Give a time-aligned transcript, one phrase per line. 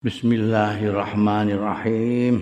[0.00, 2.40] Bismillahirrahmanirrahim.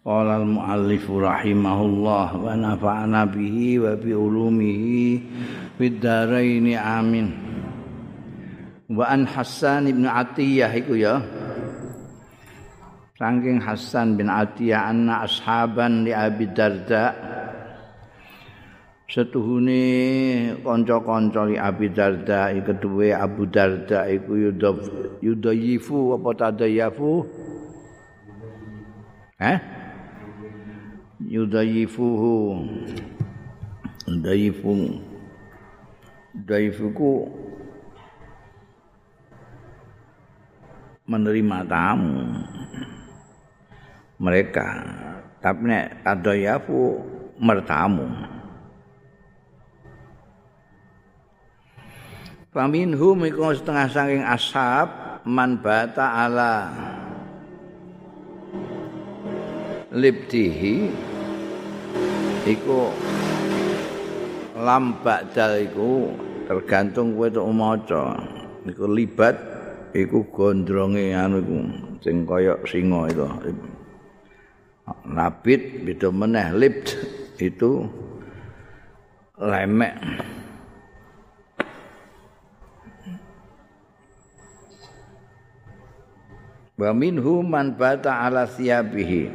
[0.00, 5.20] Qala al-muallif rahimahullah wa nafa'ana bihi wa bi ulumihi
[5.76, 7.36] fid amin.
[8.88, 11.20] Wa an Hasan bin Atiyah iku ya.
[13.20, 17.33] Saking Hasan bin Atiyah anna ashaban li Abi Darda'
[19.04, 19.80] setuhune
[20.64, 24.32] kanca-kanca li Abi Darda kedue Abu Darda iku
[25.20, 27.28] yudayifu apa tadayafu
[29.40, 29.58] eh?
[31.24, 32.64] Yudayifuhu
[34.08, 34.72] yudayifu
[36.36, 37.10] yudayifuku
[41.04, 42.16] menerima tamu.
[44.16, 44.66] Mereka.
[45.44, 47.04] Tapi nek tadayafu
[47.36, 48.33] mertamu
[52.54, 54.86] Faminhum iku setengah saking ashab
[55.26, 56.70] man bata ala
[59.90, 60.86] libtihi
[62.46, 62.94] iku
[64.54, 66.14] lambak dal iku
[66.46, 68.22] tergantung kowe tok maca.
[68.70, 69.34] Iku libat
[69.90, 71.58] iku gondronge anu iku
[72.06, 73.26] sing kaya singa itu.
[75.10, 76.94] Labit beda meneh libt
[77.42, 77.82] itu
[79.42, 79.98] lemek
[86.74, 89.30] wa minhu man bata ala siyabihi.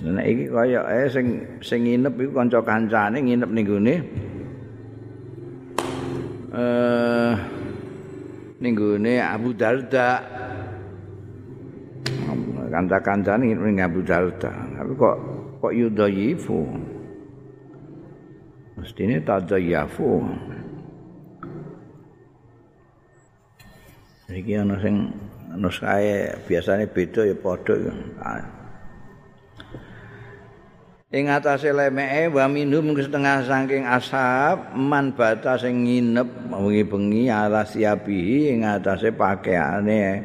[0.00, 3.94] Nah iki kaya eh sing sing nginep iku kanca kancane nginep ning gone.
[6.56, 7.32] Eh
[8.64, 10.24] ning gone Abu Darda.
[12.70, 14.48] Kanca-kancane nginep ning Abu Darda.
[14.48, 15.16] Tapi kok
[15.60, 16.64] kok yudayifu
[18.80, 20.24] mestine tadayafu
[24.30, 25.10] iki ana sing
[25.58, 27.92] nuskae biasane beda ya padha ya.
[31.10, 38.54] Ing atase lemeke wa minhum setengah saking ashab man bata sing nginep wengi-bengi ala siabihi
[38.54, 40.22] ing atase pakaiane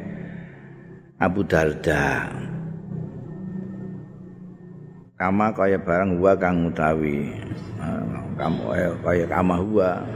[1.18, 2.30] Abu Darda.
[5.18, 7.34] Kama kaya barang huwa kang utawi.
[8.38, 8.62] Kamu
[9.02, 10.06] kaya kama huwa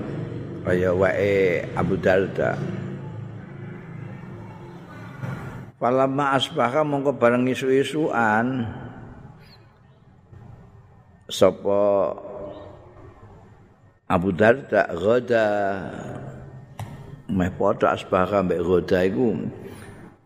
[0.62, 2.55] kaya wae Abu Darda.
[5.81, 8.69] Falamma asbaha mongko bareng isu-isuan.
[11.25, 12.13] Sapa
[14.05, 15.47] Abu Darda ghada
[17.33, 19.41] meh padha asbaha mbek ghada iku.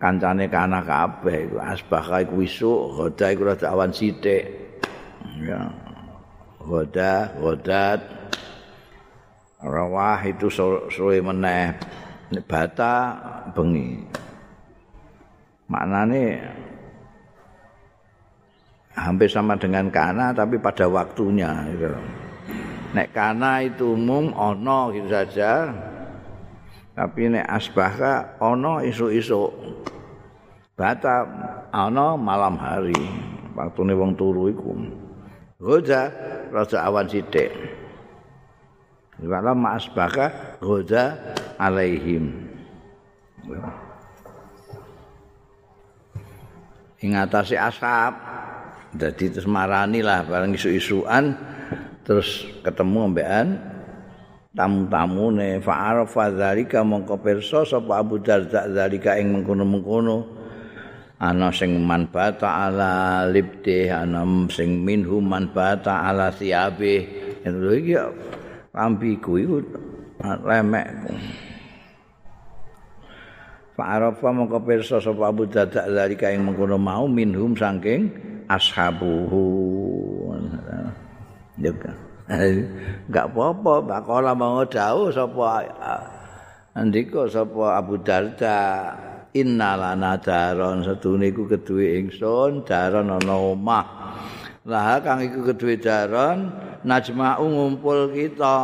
[0.03, 1.63] Kancane kana kabeh iku.
[1.63, 4.51] Asbaha iku isuk ghada iku rada awan sithik.
[5.39, 5.71] Ya.
[6.67, 8.03] Ghada ghadat
[9.63, 10.51] rawah itu
[10.91, 11.79] suwe meneh.
[12.51, 13.15] Bata
[13.55, 14.24] bengi
[15.75, 16.39] maknane
[18.95, 21.99] hampir sama dengan kana tapi pada waktunya gitu.
[22.95, 25.75] Nek kana itu umum ono gitu saja.
[26.95, 29.51] Tapi nek asbaka ono isu-isu.
[30.79, 31.27] Bata
[31.75, 32.95] ono malam hari.
[33.59, 34.79] Waktune wong turu iku.
[35.59, 36.11] Goza
[36.55, 37.51] raja awan sithik.
[39.27, 41.19] Wala ma asbaka goza
[41.59, 42.31] alaihim.
[47.05, 48.17] Ing atase asap
[48.97, 51.37] dadi terus marani lah bareng isu-isuan
[52.01, 53.61] terus ketemu ambekan
[54.55, 55.59] tamu-tamune.
[55.61, 60.43] Fa'arafa dzalika mongko pirsa sapa Abu Darda dzalika ing mengkono-mengkono.
[61.15, 67.07] Ana sing manfaata ala libde ana sing minhu manfaata ala siabe.
[67.45, 67.95] Itu iki
[68.73, 69.57] rampiku iku
[70.23, 70.87] remek
[73.75, 78.07] Fa'arafa mongko pirsa sapa Abu Darda zalika ing mengkono mau minhum saking
[78.47, 79.43] ashabuhu.
[81.59, 81.91] Juga.
[83.11, 85.67] Enggak apa-apa, bakola mau dawuh sapa
[86.79, 88.59] andika sapa Abu Darda
[89.35, 93.87] innalana daron sedune iku keduwe ingsun daron ana omah.
[94.71, 96.49] Lah kang iku keduwe daron
[96.85, 98.57] najma'u ngumpul kita.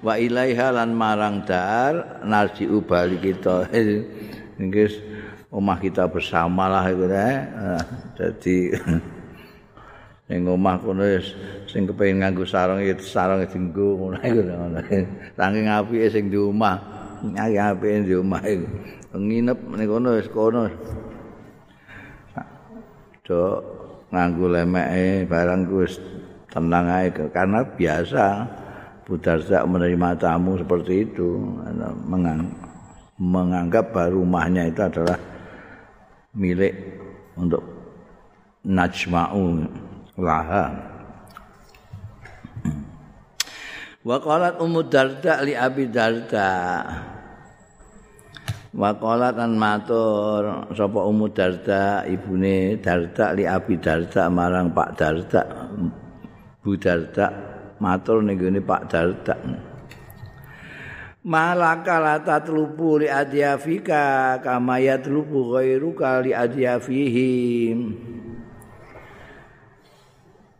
[0.00, 3.66] Wa ilaiha lan marang dar narji ubali kita.
[4.62, 4.92] Nggih
[5.52, 7.36] omah kita bersama lah iku eh.
[8.16, 8.72] Dadi
[10.26, 11.04] ning omah kono
[11.70, 14.80] sing kepengin nganggo sarung iki sarung dienggo ngono iku ngono.
[15.36, 16.76] Saking apike sing di omah
[17.20, 18.66] nyari apike di omah iku.
[19.16, 20.62] Nginep ning kono wis kono.
[23.26, 23.42] Do
[24.14, 25.98] nganggo lemeke barang wis
[26.50, 28.26] tenang aja karena biasa
[29.06, 31.38] Budarza menerima tamu seperti itu.
[32.10, 32.50] Mengang
[33.22, 35.14] menganggap bahwa rumahnya itu adalah
[36.34, 36.74] milik
[37.38, 37.62] untuk
[38.66, 39.62] najma'u
[40.18, 40.74] laha.
[44.02, 46.50] Wa qalat ummu darda li abi darda.
[48.74, 55.42] Wa qalat an matur sapa ummu darda ibune darda li abi darda marang pak darda
[56.66, 57.30] bu darda
[57.78, 59.38] matur ning pak darda
[61.22, 67.78] malaka la tatlubu li adyafika kama yatlubu ghairuka li adyafihim.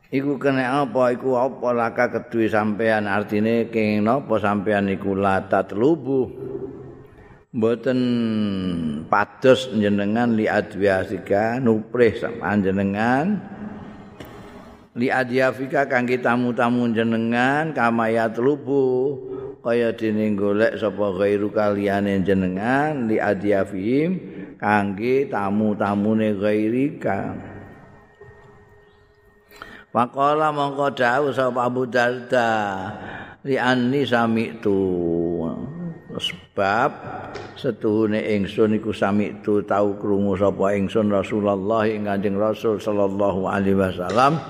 [0.06, 1.14] Iku kena apa?
[1.14, 6.30] Iku apa laka kedue sampean artine kene napa sampean iku lata telubu
[7.56, 8.00] mboten
[9.08, 13.40] pados jenengan li adwiasika nuprih panjenengan
[14.96, 19.12] li adyafika kangge tamu-tamu jenengan kamaya telubu
[19.60, 24.10] kaya dene golek sapa ghairu kaliyane jenengan li adyafihim
[24.56, 27.36] kangge tamu-tamune ghairika.
[29.92, 32.52] Pakola mongko dawuh sapa Abu Darda
[33.44, 34.80] li anni sami'tu.
[36.16, 36.90] Sebab
[37.60, 44.40] setuhune ingsun iku sami'tu tau krungu sapa ingsun Rasulullah ing Kanjeng Rasul sallallahu alaihi wasallam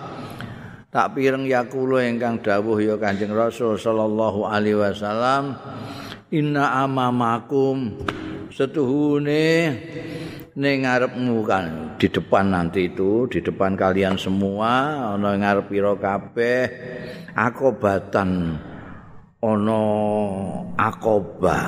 [0.97, 5.53] tak pireng yakulo ingkang dawuh ya Kanjeng Rasul sallallahu alaihi wasallam
[6.33, 8.01] inna amamakum
[8.49, 9.77] setuhune
[10.57, 16.65] ning ngarepmu kan di depan nanti itu di depan kalian semua ana ngarep pira kabeh
[17.37, 18.57] akobatan
[19.45, 19.83] ana
[20.81, 21.61] akoba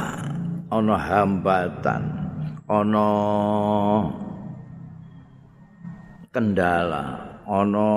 [0.72, 2.02] ana hambatan
[2.64, 3.08] ana
[6.32, 7.04] kendala
[7.44, 7.88] ana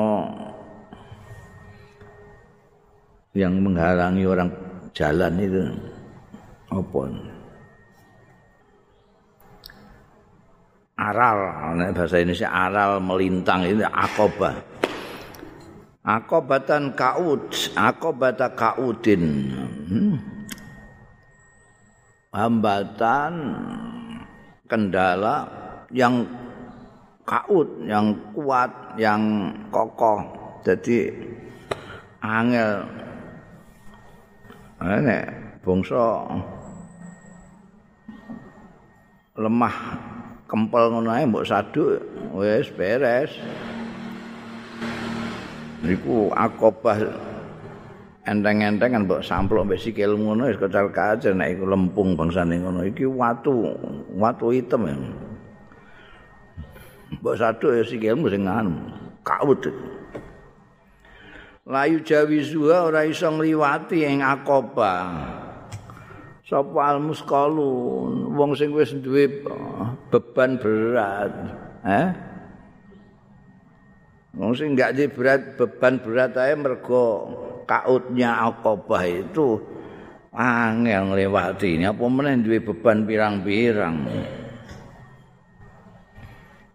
[3.31, 4.50] yang menghalangi orang
[4.92, 5.63] jalan itu
[6.72, 7.01] apa?
[11.01, 11.38] Aral
[11.98, 14.72] bahasa Indonesia aral melintang itu akobah
[16.06, 19.24] akobatan kaud akobata kaudin.
[19.92, 20.18] Hmm.
[22.31, 23.33] hambatan
[24.72, 25.51] kendala
[25.92, 26.24] yang
[27.28, 30.24] kaud yang kuat yang kokoh.
[30.63, 31.12] Jadi
[32.24, 32.88] angel
[34.81, 35.25] nek
[35.62, 36.25] bangsa
[39.38, 39.75] lemah
[40.50, 42.01] kempel ngono ae mbok saduk
[42.33, 43.31] wis beres.
[45.81, 46.98] Niku akobah
[48.25, 52.81] enteng-enteng kan mbok samplok mbek sikil ngono wis kecar kacer nek iku lempung bangsane ngono.
[52.81, 53.78] Iki watu
[54.18, 54.66] watu ya.
[57.22, 58.75] Mbok saduk ya sikilmu sing anu
[59.22, 59.69] kawut
[61.71, 65.07] layu jawizuha ora iso ngliwati ing akoba.
[66.44, 69.47] Sapa almusqalun wong sing wis duwe
[70.12, 71.31] beban berat
[71.88, 72.12] eh?
[74.35, 77.31] Wong sing gak di berat beban berat ae mergo
[77.63, 79.63] kautnya akobah itu
[80.35, 83.95] angel ngliwati apa meneh duwe beban pirang-pirang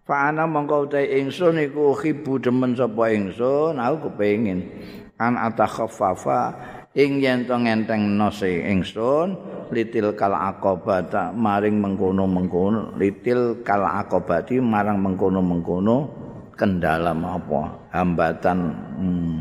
[0.06, 4.62] Fa ana mongko te ingsun iku khibu demen sapa ingsun aku kepengin.
[5.18, 6.54] An atakhaffafa
[6.94, 9.34] ing yen to ngenteng nose ingsun
[9.74, 15.96] litil kal aqobata maring mengkono-mengkono litil kal aqobati marang mengkono-mengkono
[16.54, 17.90] kendala apa?
[17.90, 18.58] Hambatan
[19.02, 19.34] hmm,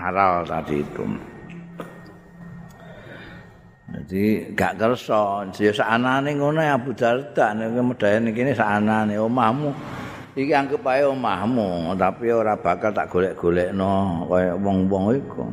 [0.00, 1.04] aral tadi itu.
[3.86, 9.70] Jadi gak kersa, ya saanane ngono ya Abu Darda nek medhayan iki saanane omahmu
[10.36, 15.48] iki anggap ae omahmu tapi ora bakal tak golek-golekno kaya wong-wong iku.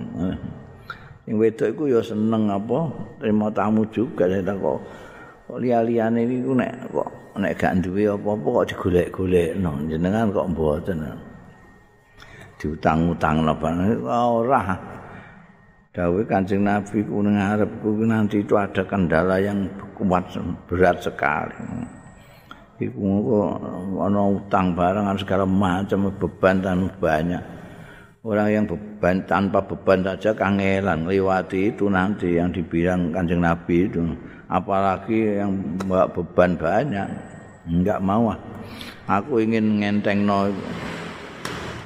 [1.24, 2.92] Sing wedok iku ya seneng apa
[3.24, 4.80] terima tamu juga tak kok
[5.48, 7.10] kok liya-liyane iku nek kok
[7.40, 9.72] nek gak duwe apa-apa kok digolek-golekno.
[9.88, 11.00] Jenengan kok mboten.
[12.60, 13.72] Diutang-utang napa
[14.12, 14.64] ora
[15.96, 20.26] dawuh Kanjeng Nabi ku ngarepku nanti itu ada kendala yang kuat
[20.68, 21.54] berat sekali
[22.82, 23.06] iku
[24.02, 27.44] ana utang barang segala macam beban dan banyak.
[28.24, 31.04] Orang yang beban tanpa beban saja kangelan.
[31.04, 34.00] Lewati itu nanti yang dibilang kanjeng Nabi itu.
[34.48, 35.52] Apalagi yang
[35.84, 37.08] bawa beban banyak
[37.64, 38.32] enggak mau
[39.08, 40.48] aku ingin ngenteng no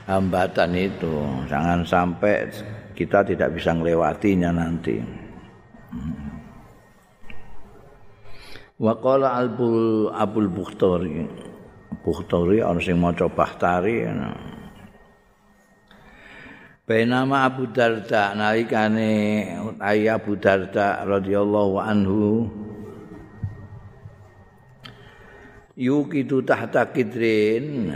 [0.06, 1.25] hambatan itu.
[1.50, 2.50] Jangan sampai
[2.94, 4.98] kita tidak bisa melewatinya nanti
[8.77, 11.25] Waqala Abul Abul Bukhtari.
[12.05, 14.05] Bukhtari ana sing maca Bahtari.
[16.86, 19.10] Bainama Abu Darda nalikane
[19.65, 22.48] utai Abu Darda radhiyallahu anhu
[25.74, 27.89] yukidu tahta kidrin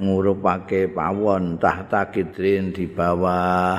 [0.00, 3.78] ngurupake pawon tahta kidrin di bawah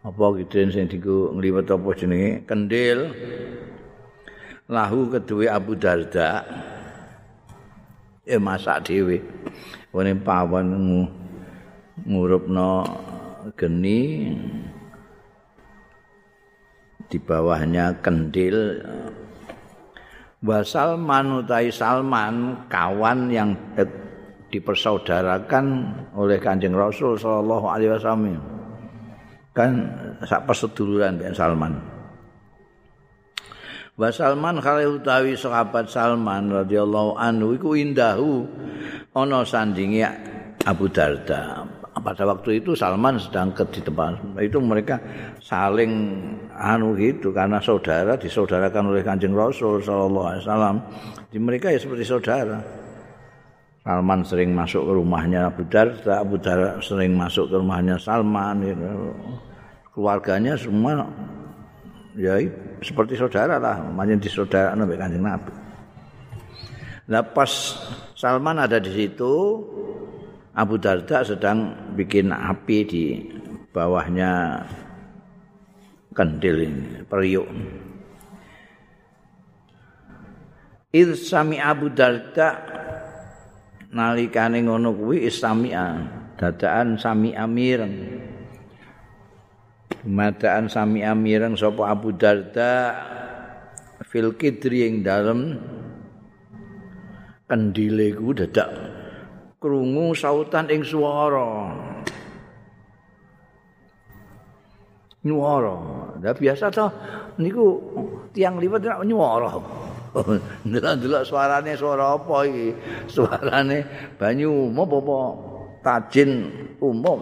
[0.00, 3.12] apa kidrin sing diku ngliwet apa jenenge kendil
[4.70, 6.46] lahu kedua Abu Darda.
[8.22, 9.18] Eh masak dhewe.
[9.90, 10.66] Wene pawon
[12.06, 12.86] ngurupno
[13.58, 14.30] geni.
[17.10, 18.78] Di bawahnya kendil.
[20.40, 23.50] Wa Salman utai Salman kawan yang
[24.54, 25.66] dipersaudarakan
[26.14, 28.38] oleh Kanjeng Rasul sallallahu alaihi wasallam.
[29.50, 29.90] Kan
[30.22, 31.89] sak perseduluran Salman
[34.00, 38.48] wa Salman kale utawi sahabat Salman radhiyallahu anhu iku indahu
[39.12, 40.08] ana sandinge
[40.64, 41.68] Abu Darda.
[42.00, 44.96] Pada waktu itu Salman sedang ke di tempat itu mereka
[45.36, 45.92] saling
[46.56, 50.76] anu gitu karena saudara disaudarakan oleh Kanjeng Rasul sallallahu alaihi wasallam.
[51.28, 52.56] Di mereka ya seperti saudara.
[53.84, 59.12] Salman sering masuk ke rumahnya Abu Darda Abu Darda sering masuk ke rumahnya Salman gitu.
[59.92, 61.04] keluarganya semua
[62.18, 62.38] ya
[62.80, 65.52] seperti saudara lah namanya di saudara Nabi Kanjeng Nabi
[67.10, 67.50] Nah pas
[68.14, 69.34] Salman ada di situ,
[70.54, 73.04] Abu Darda sedang bikin api di
[73.74, 74.62] bawahnya
[76.14, 77.50] kendil ini, periuk.
[80.94, 82.62] Il sami Abu Darda
[83.90, 85.86] nalikane ngono kuwi istami'a
[86.38, 88.22] dadaan sami amireng
[90.06, 92.96] madaan sami amireng sapa Abu Darda
[94.06, 95.60] fil kidri ing dalem
[97.50, 98.70] kendile ku dadak
[99.60, 101.68] krungu sautan ing swara.
[105.20, 105.76] Nyuara.
[106.16, 106.88] Lah biasa to
[107.36, 107.76] niku
[108.32, 109.52] tiang liwat nek nyuara.
[110.66, 112.68] Ndelok-ndelok suarane suara apa iki?
[113.06, 113.84] Suarane
[114.16, 115.18] banyu umum apa
[115.84, 116.48] tajin
[116.80, 117.20] umum.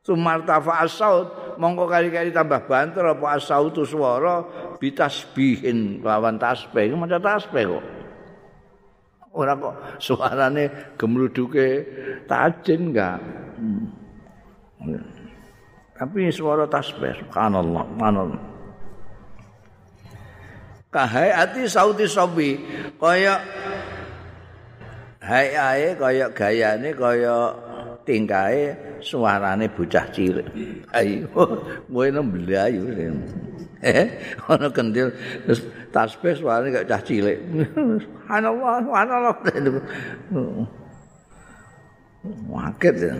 [0.00, 4.46] Sumartafa asaut mongko kali-kali tambah banter apa asautu suara
[4.78, 6.94] bitasbihin lawan tasbih.
[6.94, 7.84] Maca tasbih kok.
[9.38, 11.86] ora kok suarane gemluduke
[12.26, 13.22] tajin enggak
[15.94, 18.42] tapi suara tasbih subhanallah subhanallah
[20.90, 22.58] kahai ati sauti sobi
[22.96, 23.38] kaya
[25.22, 27.52] hai ae kaya gayane kaya
[28.08, 28.72] tingkae
[29.04, 30.48] suarane bocah cilik
[30.96, 31.28] ayo
[31.92, 32.88] kowe nemblayu
[33.84, 34.08] eh
[34.48, 35.12] ana kendil
[35.94, 37.38] tasbih suarane gak cah cilik.
[38.02, 39.34] Subhanallah, subhanallah.
[42.50, 43.14] Waket ya.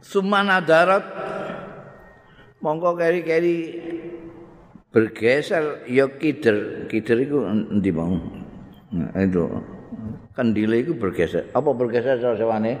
[0.00, 1.04] Sumana darat
[2.64, 3.76] mongko keri-keri
[4.88, 6.88] bergeser ya kider.
[6.88, 8.16] Kider itu endi mau?
[8.88, 9.44] Nah, itu
[10.32, 11.52] kendile itu bergeser.
[11.52, 12.80] Apa bergeser sewane?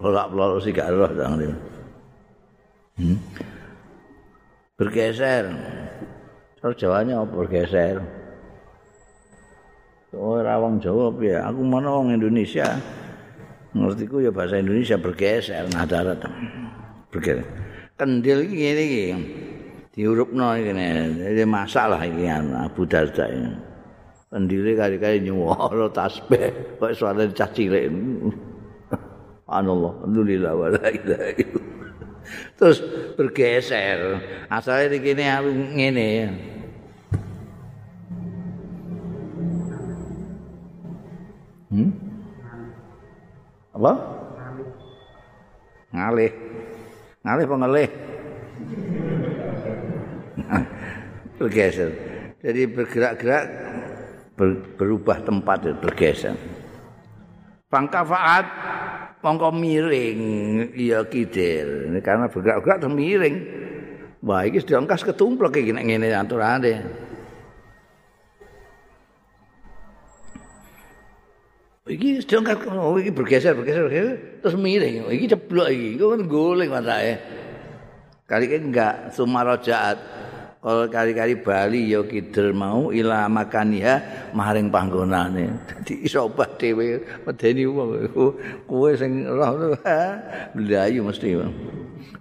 [0.00, 1.10] Bolak-balik sih gak roh
[2.98, 3.14] Hmm?
[4.74, 5.54] Bergeser.
[6.58, 8.02] Terus Jawanya apa bergeser?
[10.14, 11.46] Oh, rawang Jawa ya.
[11.46, 12.74] Aku mana orang Indonesia.
[13.70, 16.18] Ngertiku ya bahasa Indonesia bergeser nah darat.
[17.14, 17.46] Bergeser.
[17.94, 19.04] Kendil iki ngene iki.
[19.94, 21.44] Diurupno iki ngene.
[21.46, 23.50] masalah iki Abu Darda ini.
[24.28, 27.86] Kendile kali-kali nyuwara tasbih kok suara cah cilik.
[29.48, 31.32] Anallah, alhamdulillah wa la ilaha
[32.58, 32.82] terus
[33.14, 34.20] bergeser.
[34.50, 36.10] Asalnya di kini aku ngene.
[41.68, 41.90] Hmm?
[43.78, 43.92] apa?
[45.94, 46.32] Ngalih.
[47.22, 47.88] Ngalih apa ngalih
[51.38, 51.90] bergeser.
[52.42, 53.44] Jadi bergerak-gerak
[54.74, 56.34] berubah tempat bergeser.
[57.70, 58.46] Pangkafaat
[59.24, 60.20] mongko miring.
[60.74, 63.36] Ya kidir karena bergerak-gerak terus miring.
[64.22, 66.74] Wah iki diangkas ketumplek iki nek ngene aturane
[71.88, 74.16] iki diangkas oh, iki bergeser bergeser bergeser.
[74.42, 75.06] Terus miring.
[75.08, 75.88] Iki ceblok iki.
[75.96, 77.38] Kok guling matake
[78.28, 79.96] kali enggak sumarajaat
[80.58, 85.54] kalau kali-kali Bali ya kidul mau ila makaniha maring panggonane.
[85.70, 88.10] Dadi iso obah dhewe medeni wong
[88.66, 89.78] kowe sing roh
[90.58, 91.38] mlayu mesti.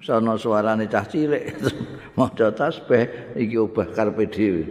[0.06, 1.58] Sono suarane cah cilik
[2.13, 4.63] maca tasbih iki obah karepe dhewe.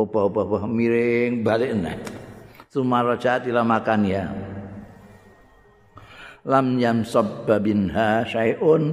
[0.00, 1.96] Obah-obah miring balik neh.
[2.72, 4.32] Sumarajat ila makaniha.
[6.48, 8.90] Lam yam sabbabinha syai'un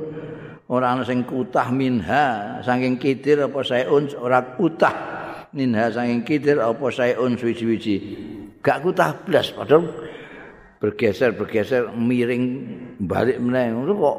[0.69, 4.95] ora ana sing kutah minha saking kidir apa saeun ora kutah
[5.51, 7.95] minha saking kidir apa saeun suwi-wiji
[8.61, 9.89] gak kutah blas padahal
[10.79, 12.43] bergeser-bergeser miring
[13.03, 13.75] balik meneh.
[13.75, 14.17] Ngono kok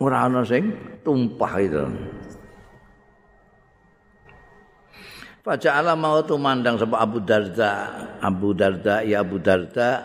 [0.00, 0.72] ora ana sing
[1.04, 1.84] tumpah itu.
[5.44, 7.72] Faja'ala mau mandang sapa Abu Darda.
[8.20, 10.04] Abu Darda ya Abu Darda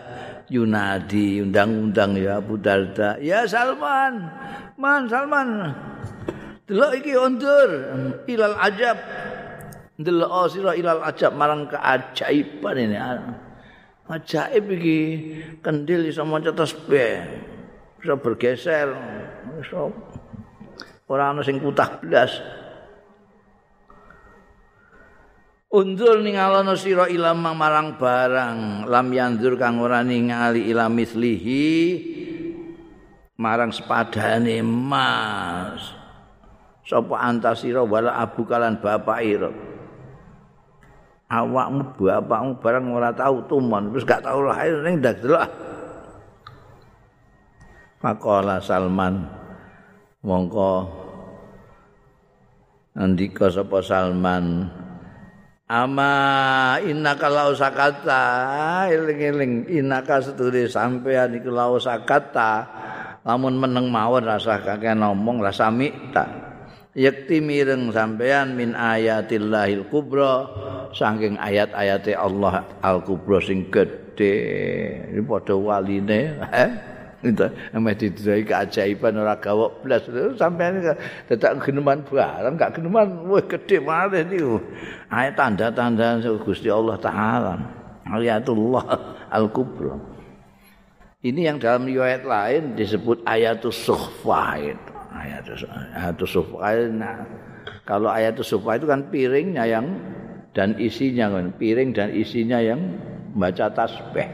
[0.52, 3.16] Yunadi undang-undang ya Abu Darda.
[3.20, 4.28] Ya Salman.
[4.76, 5.72] Man Salman.
[6.68, 7.70] Delok iki undur.
[8.28, 8.98] Ilal ajab.
[9.96, 11.32] Delok oh, sira ilal ajab.
[11.32, 12.96] Marang keajaiban ini.
[14.08, 15.00] Ajaib iki.
[15.64, 17.24] Kendil iso maca tasbih
[17.96, 18.92] bisa bergeser.
[19.64, 19.92] Iso
[21.08, 22.40] ora ana sing kutah blas
[25.74, 31.66] Undur ningalono sira ilama marang barang lam yandur kang ora ningali ila mislihi
[33.42, 35.82] marang sepadane mas.
[36.86, 39.50] Sapa antasira wala abu kalan bapak ira?
[41.26, 45.50] Awakmu bapakmu barang ora tau tumon wis gak tau lahir ning ndak delok.
[47.98, 49.26] Pakola Salman
[50.22, 50.86] mongko
[52.94, 54.70] andika sapa Salman
[55.64, 56.12] Ama
[56.84, 58.22] innaka lau sakata
[58.92, 59.68] eling-eling.
[59.72, 62.68] Innaka setune sampean iku lau sakata.
[63.24, 66.44] Lamun meneng mawon rasa kakek ngomong rasa mikta
[66.94, 70.46] yakti mireng sampean min ayatillahil kubra
[70.94, 74.34] saking ayat-ayate Allah al kubra sing gedhe.
[75.10, 76.93] Iki padha waline eh
[77.24, 80.04] itu emang didrai keajaiban ora gawok blas.
[80.36, 80.84] Sampean
[81.26, 84.60] tetap geneman barang gak geneman wah gede malih niku.
[85.08, 87.54] Ayat tanda-tanda Gusti Allah taala
[88.04, 88.86] ayatullah
[89.32, 90.14] al kubra
[91.24, 94.92] ini yang dalam riwayat lain disebut ayatus suhfa itu.
[95.16, 95.64] Ayatus
[96.92, 97.24] nah,
[97.88, 99.88] kalau ayatus suhfa itu kan piringnya yang
[100.52, 103.00] dan isinya kan piring dan isinya yang
[103.32, 104.28] baca tasbih.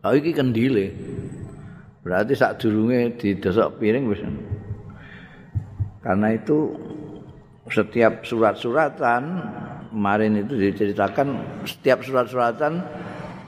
[0.00, 0.96] Oh iki kendile.
[2.04, 4.20] Berarti sak durunge didesok piring wis.
[6.04, 6.76] Karena itu
[7.72, 9.22] setiap surat-suratan
[9.88, 12.84] kemarin itu diceritakan setiap surat-suratan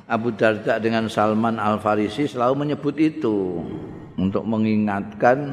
[0.08, 3.60] Abu Darda dengan Salman Al Farisi selalu menyebut itu
[4.16, 5.52] untuk mengingatkan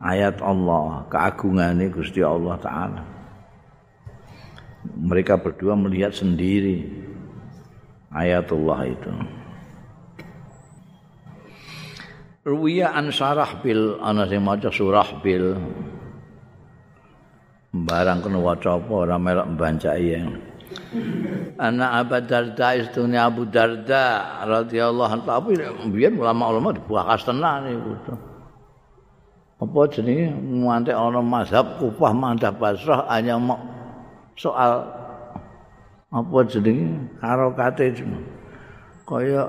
[0.00, 3.02] ayat Allah, keagungan Gusti Allah taala.
[4.96, 6.88] Mereka berdua melihat sendiri
[8.08, 9.41] ayatullah itu.
[12.42, 15.54] Ruwiya an sarah bil ana sing maca surah bil.
[17.70, 20.26] Barang kena waca apa ora melok mbancai ya.
[21.62, 25.24] Anak Abu Darda istune Abu Darda radhiyallahu anhu.
[25.24, 25.50] Tapi
[25.94, 27.94] biyen ulama-ulama dibahas tenan niku.
[29.62, 30.34] Apa jenenge?
[30.34, 33.38] Ngantek ana mazhab Kufah mantap Basrah hanya
[34.34, 34.82] soal
[36.10, 37.06] apa jenenge?
[37.22, 37.94] Harokate
[39.06, 39.46] kaya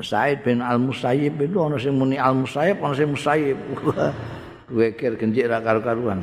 [0.00, 3.58] Said bin Al Musayyib itu ana sing muni Al Musayyib ana sing Musayyib.
[4.76, 6.22] Wekir genjik ra karo-karuan.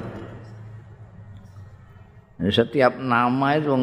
[2.38, 3.74] Setiap nama itu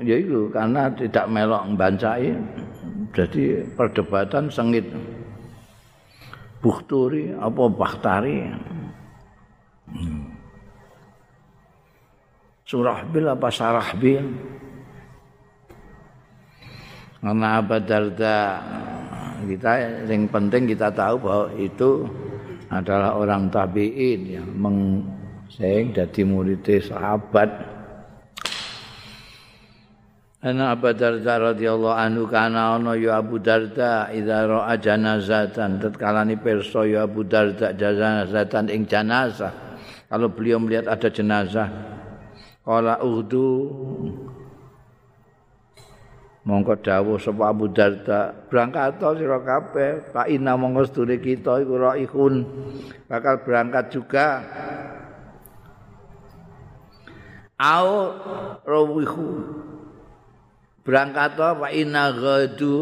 [0.00, 2.30] ya itu karena tidak melok membancai
[3.14, 4.86] jadi perdebatan sengit.
[6.62, 8.48] Buhturi apa Bakhtari.
[12.64, 14.24] Surah bil apa sarah bil.
[17.24, 18.36] Karena Abu Darda
[19.44, 22.08] kita yang penting kita tahu bahwa itu
[22.72, 27.72] adalah orang tabiin yang mengseng jadi murid sahabat.
[30.44, 35.80] Ana Abu Darda radhiyallahu anhu kana ana ya Abu Darda idza ra'a janazatan.
[35.80, 39.64] Tatkala ni pirsa ya Abu Darda janazatan ing jenazah
[40.14, 41.68] kalau beliau melihat ada jenazah
[42.62, 43.50] qala uhdu
[46.44, 50.12] mongko dawuh sapa Abu Darda berangkat to sira kabeh?
[50.12, 52.34] Pak Ina mongko sedune kita iku raihun.
[53.08, 54.44] Bakal berangkat juga.
[57.56, 58.12] Au
[58.62, 59.28] rawihu.
[60.84, 62.76] Berangkat to Pak Ina gadu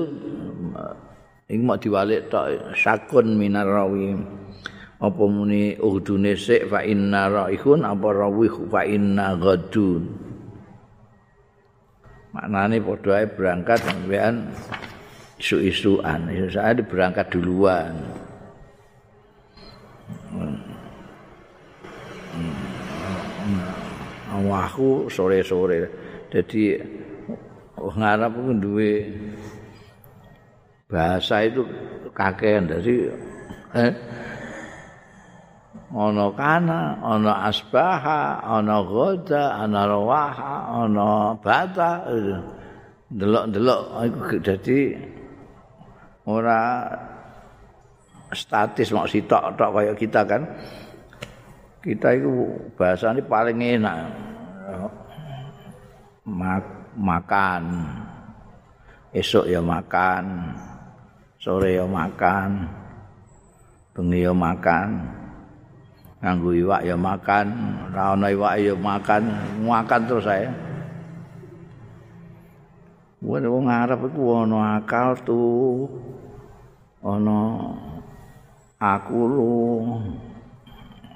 [1.53, 4.17] ing mau diwalik tok sakun minar rawi
[5.03, 6.71] apa muni udune sik?
[6.71, 8.67] Fa inna raihun apa rawihu?
[8.71, 10.32] Fa inna gadun
[12.33, 14.49] maknane padha ae berangkat sampean
[15.37, 17.93] isu-isuan isu saya berangkat duluan.
[24.33, 25.91] Awakku sore-sore.
[26.33, 26.81] Jadi
[27.77, 28.93] ngarep ku duwe
[30.89, 31.67] bahasa itu
[32.17, 32.65] kakean.
[32.73, 33.13] Dari
[33.77, 33.93] eh,
[35.93, 40.53] ana kana ana asbaha ana ghada ana rawaha
[40.85, 42.09] ana bata.
[43.13, 44.97] Delok-delok iku dadi
[46.25, 46.89] ora
[48.33, 50.43] statis mak sitok tok kaya kita kan.
[51.85, 53.99] Kita itu bahasanya paling enak.
[56.97, 57.63] Makan.
[59.13, 60.57] Esok ya makan
[61.37, 62.65] sore ya makan
[63.93, 64.89] bengi ya makan
[66.23, 67.47] nganggo iwak ya makan
[67.91, 69.27] ra ana iwak ya makan
[69.67, 70.55] makan terus saya
[73.23, 75.87] Wong wong Arab iku ana akal tuh
[77.03, 77.39] ana
[78.83, 79.87] aku lu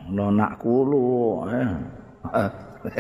[0.07, 1.03] ana lu
[1.51, 1.67] eh.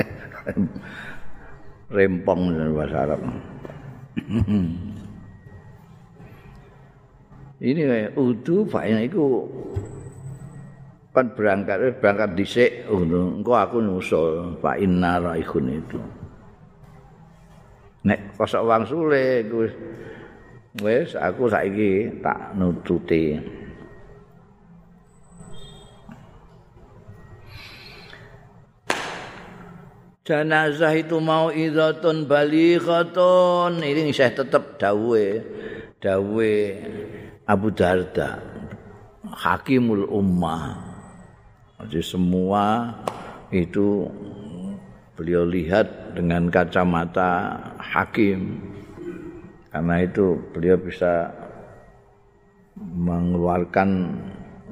[1.94, 3.22] rempong bahasa Arab
[7.62, 9.46] ini udu fa'ina itu
[11.16, 15.96] kan berangkat berangkat dhisik engko aku nyusul fa'inna raihun itu.
[18.04, 19.40] Nek kosok wang sule
[20.84, 23.40] wis aku saiki tak nututi.
[30.26, 33.80] Jenazah itu mau idzatun balighatun.
[33.80, 35.26] Ini saya tetap dawe
[35.96, 36.54] dawe
[37.48, 38.42] Abu Darda
[39.32, 40.85] hakimul ummah
[41.76, 42.96] jadi semua
[43.52, 44.08] itu
[45.12, 48.64] beliau lihat dengan kacamata hakim.
[49.68, 51.28] Karena itu beliau bisa
[52.80, 54.16] mengeluarkan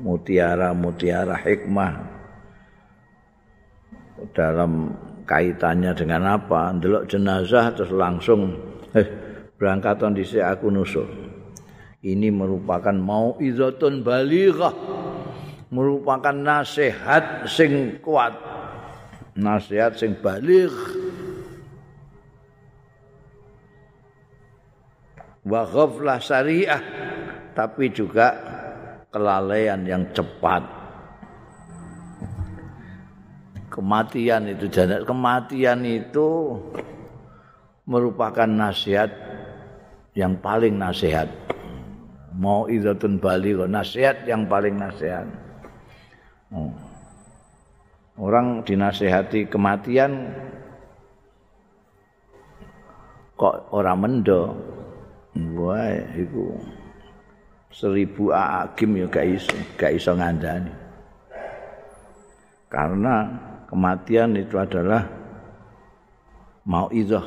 [0.01, 1.93] mutiara-mutiara hikmah
[4.33, 4.97] dalam
[5.29, 6.73] kaitannya dengan apa.
[6.73, 8.57] Ndelok jenazah terus langsung
[8.97, 9.09] eh
[9.61, 11.09] berangkatan dhisik aku nusul
[12.05, 15.04] ini merupakan mau izatun balighah
[15.73, 18.55] merupakan nasihat sing kuat
[19.35, 20.71] nasihat sing balik.
[25.45, 25.69] Wa
[26.23, 26.81] syariah
[27.53, 28.33] tapi juga
[29.13, 30.65] kelalaian yang cepat.
[33.69, 36.57] Kematian itu jangan kematian itu
[37.85, 39.11] merupakan nasihat
[40.15, 41.27] yang paling nasihat.
[42.35, 45.44] Mau izatun balik nasihat yang paling nasihat.
[48.19, 50.31] Orang dinasehati kematian
[53.35, 54.43] kok orang mendo?
[55.35, 56.55] Wah itu
[57.75, 60.71] seribu agim ya gak iso gak iso ngandani.
[62.71, 63.15] Karena
[63.67, 65.03] kematian itu adalah
[66.67, 67.23] mau izoh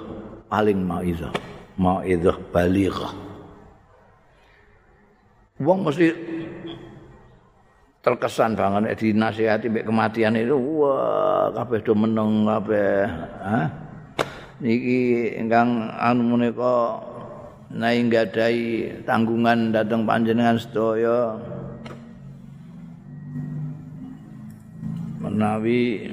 [0.47, 1.31] paling mau izoh
[1.75, 3.13] mau izoh balighah.
[5.57, 6.07] Wong mesti
[8.07, 8.95] terkesan banget.
[8.95, 13.03] Di nasihati mbek kematian itu wah kabeh do meneng kabeh
[13.43, 13.67] ha
[14.63, 17.03] niki ingkang anu menika
[17.67, 21.35] naik nggadahi tanggungan datang panjenengan sedaya.
[25.19, 26.07] Menawi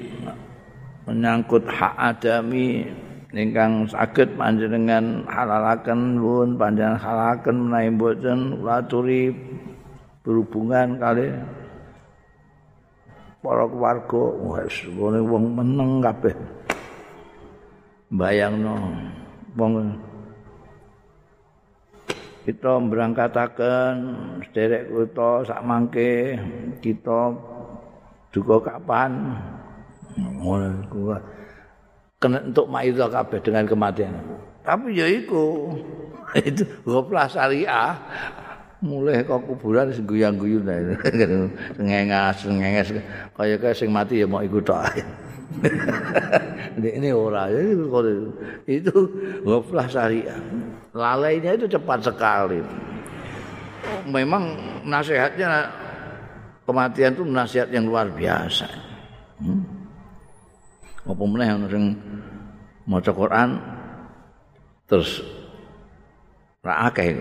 [1.07, 2.91] menyangkut hak adami
[3.31, 9.31] ingkang saged panjenengan halalaken pun panjenengan halalaken menawi boten laturi
[10.27, 11.31] berhubungan kali
[13.45, 14.25] para keluarga
[14.57, 16.33] wis wong meneng kabeh.
[18.09, 18.73] Bayangno
[19.53, 20.01] wong
[22.49, 23.95] kita berangkataken
[24.49, 26.41] sederek kota sak mangke
[26.81, 27.37] kita
[28.33, 29.37] duka kapan?
[30.17, 30.89] Ngono
[32.17, 34.17] kena untuk maidha kabeh dengan kematian.
[34.65, 35.77] Tapi ya iku
[36.49, 37.93] itu goplah syariah
[38.85, 40.61] mulai kok kuburan sing guyang-guyu
[41.81, 42.89] ngengas ngengas
[43.33, 45.01] kaya kaya sing mati ya mau ikut tok
[46.77, 47.47] ini ora
[48.67, 48.97] itu
[49.47, 50.41] ghaflah syariah.
[50.91, 52.59] Lalainya itu cepat sekali.
[54.11, 55.71] Memang nasihatnya
[56.67, 58.67] kematian itu nasihat yang luar biasa.
[59.39, 59.75] Hmm?
[61.05, 61.85] apa meneh yang
[62.89, 63.61] maca Quran
[64.89, 65.21] terus
[66.65, 67.13] ra akeh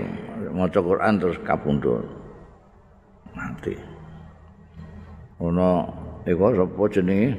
[0.56, 2.08] maca Quran terus kapundhut
[3.36, 3.76] mati.
[5.44, 5.84] Ono
[6.24, 7.36] iku sapa jenenge?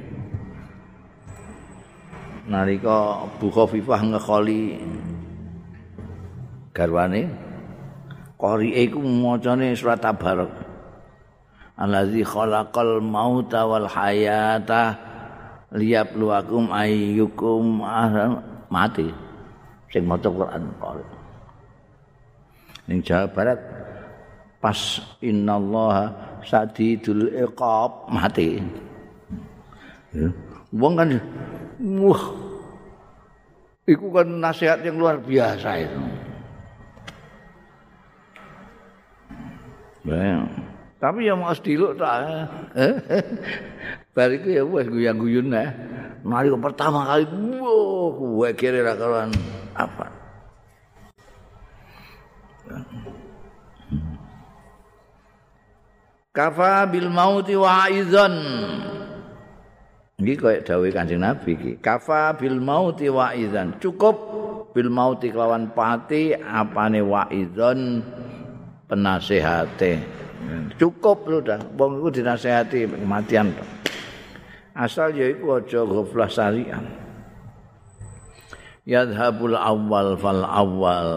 [2.44, 4.76] Nalika buka fifah ngekholi
[6.76, 7.32] garwane
[8.36, 10.52] qari iku macane surat tabarak.
[11.80, 14.92] Allazi khalaqal mauta wal hayata
[15.72, 17.80] liyabluwakum ayyukum
[18.68, 19.08] mati.
[19.88, 20.68] Sing maca Quran.
[20.76, 21.23] qari
[22.88, 23.60] ning Jawa Barat
[24.60, 24.80] pas
[25.20, 28.60] innallaha sadidul iqab mati
[30.14, 30.30] Ya.
[30.70, 31.10] Wong kan
[31.98, 32.24] wah.
[33.84, 36.00] Iku kan nasihat yang luar biasa itu.
[40.06, 40.46] Bayang.
[41.02, 42.48] Tapi yang mau sediluk tak.
[44.14, 45.68] Bariku ya wes guyang-guyun nah.
[46.24, 47.28] Mari pertama kali,
[47.60, 49.28] wah, gue kira karuan
[49.76, 50.08] apa?
[56.34, 58.34] Kafa bil mauti wa idzan.
[60.18, 61.72] Iki koyo dawuh Kanjeng Nabi iki.
[61.78, 63.78] Kafa bil mauti wa idzan.
[63.78, 64.16] Cukup
[64.74, 68.02] bil mauti kelawan pati apane wa idzan
[68.90, 70.02] penasehate.
[70.74, 71.62] Cukup lho dah.
[71.78, 73.54] Wong iku dinasehati kematian.
[74.74, 76.82] Asal ya iku aja ghaflah sarian.
[78.82, 81.10] Yadhabul awal fal awal.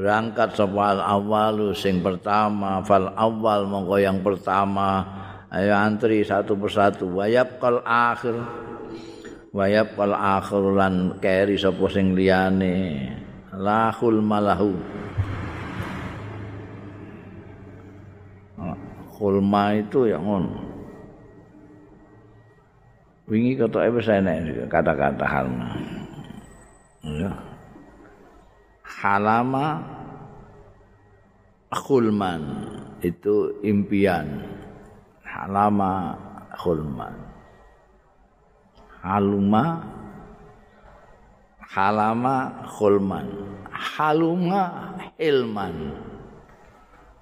[0.00, 5.04] Berangkat sapa awal sing pertama fal awal mongko yang pertama.
[5.52, 8.40] Ayo antri satu persatu wayab kal akhir.
[9.52, 13.12] Wayab kal akhir lan keri sapa sing liyane.
[13.52, 14.72] Lahul malahu.
[19.20, 20.80] Khulma itu ya ngono.
[23.30, 25.76] wingi ketoke wis enek kata-kata halma.
[27.04, 27.49] Ya.
[29.00, 29.80] Halama
[31.72, 32.68] khulman
[33.00, 34.44] itu impian.
[35.24, 36.20] Halama
[36.52, 37.16] khulman.
[39.00, 39.80] Haluma
[41.64, 42.36] halama
[42.68, 43.24] khulman.
[43.72, 45.96] Haluma ilman.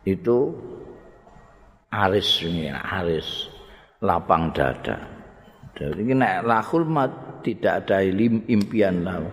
[0.03, 0.59] Itu
[1.95, 3.47] aris ini, aris
[4.03, 4.99] lapang dada.
[5.79, 9.31] Jadi nek lahul mat tidak ada impian lahu.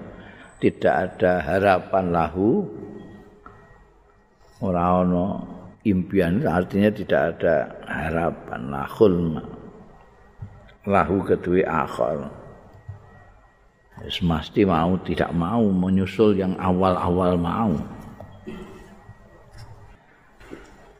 [0.56, 2.64] Tidak ada harapan lahu.
[4.64, 5.26] Ora ono
[5.84, 9.16] impian artinya tidak ada harapan lahul.
[10.88, 12.32] Lahu kedua akhir.
[14.12, 17.74] Semasti mau tidak mau menyusul yang awal-awal mau.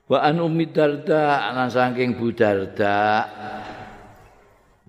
[0.06, 3.26] Wa an ummi darda ana saking budarda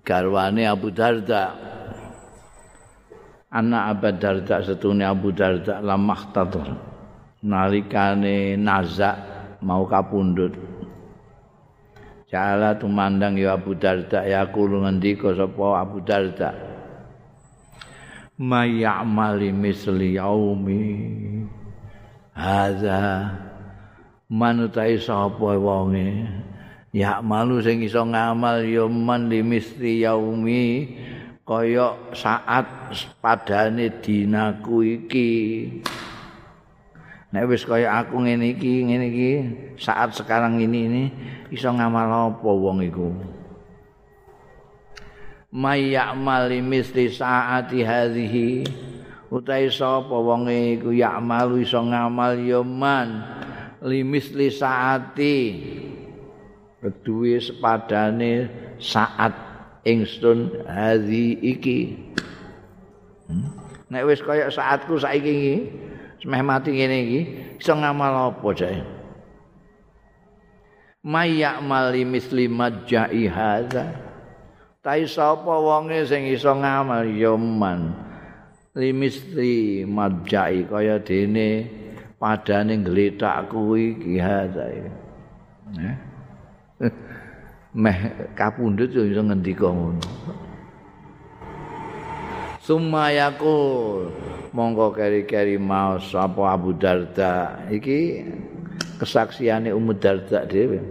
[0.07, 1.57] garwane Abu Darda
[3.51, 6.67] anak Abu Darda setune Abu Darda lamah tatur
[7.43, 9.15] nalikane nazak
[9.63, 10.55] mau kapundut
[12.27, 16.51] Jala tumandang ya Abu Darda ya kulo ngendika sapa Abu Darda
[18.37, 20.83] Mayya'mali misli yaumi.
[22.37, 23.33] Hadza
[24.29, 26.29] manutai sapa wonge?
[26.93, 30.93] Ya malu sing iso ngamal ya man limistri yaumi
[31.47, 32.91] kaya saat
[33.23, 35.31] padane dinaku iki.
[37.31, 39.31] Nek wis kaya aku ngene iki ngene iki
[39.79, 41.03] saat sekarang ini ini
[41.47, 43.07] iso ngamal apa wong iku?
[45.47, 48.67] May ya'mal limistri saati hadhihi
[49.31, 53.23] utahe sapa wong iku ya'malu iso ngamal ya man
[53.87, 55.39] limistri saati.
[56.77, 58.33] Keduwe sepadane
[58.77, 59.46] saat
[59.87, 61.95] ingsun hari iki.
[63.31, 63.67] Hmm?
[63.87, 65.55] nek wis kaya saatku saiki iki
[66.19, 67.21] semeh mati ngene iki
[67.59, 68.79] iso ngamal apa jae?
[71.07, 73.95] Mayak mali misli majai hadza.
[74.83, 77.07] Tai sapa wonge sing iso ngamal?
[77.15, 77.95] Ya man.
[78.75, 81.65] Limisli majai kaya dene
[82.19, 84.91] padane gletakku iki hadza ya?
[87.77, 90.01] meh kapundhut yo iso ngendika ngono.
[92.65, 94.09] Sumayakul.
[94.49, 97.61] Monggo keri-keri mau sapa Abu Darda.
[97.69, 98.25] Iki
[98.97, 100.81] kesaksiane Ummu Darda dhewe.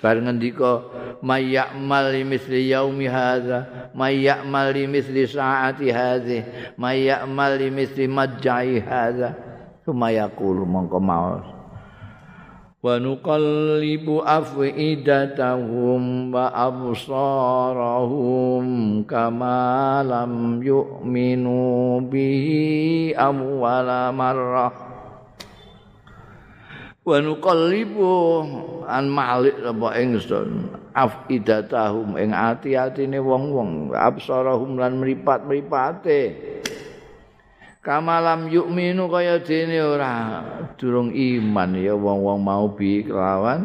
[0.00, 0.88] Bar ngendika
[1.20, 6.46] mayyamal misli yaumi hadza mayyamal misli saati hadzi
[6.80, 9.36] mayyamal misli majai hadza.
[9.84, 11.57] Sumayakul monggo mau
[12.78, 18.62] wa nuqallibu afidatahum wa absarahum
[19.02, 24.14] kama lam yu'minu bihi awwala
[27.02, 28.46] wa nuqallibu
[28.86, 36.62] an malik apa ingsun afidatahum ing ati-atine wong-wong absarahum lan mripat-mripate
[37.88, 40.44] kamalam yukminu kaya dene ora.
[40.76, 43.64] Durung iman ya wong-wong mau bi kelawan.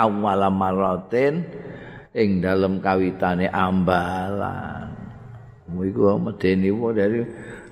[0.00, 1.44] Awalam maratin
[2.16, 4.96] ing dalem kawitane ambalan.
[5.76, 7.20] Iku medeni wae dari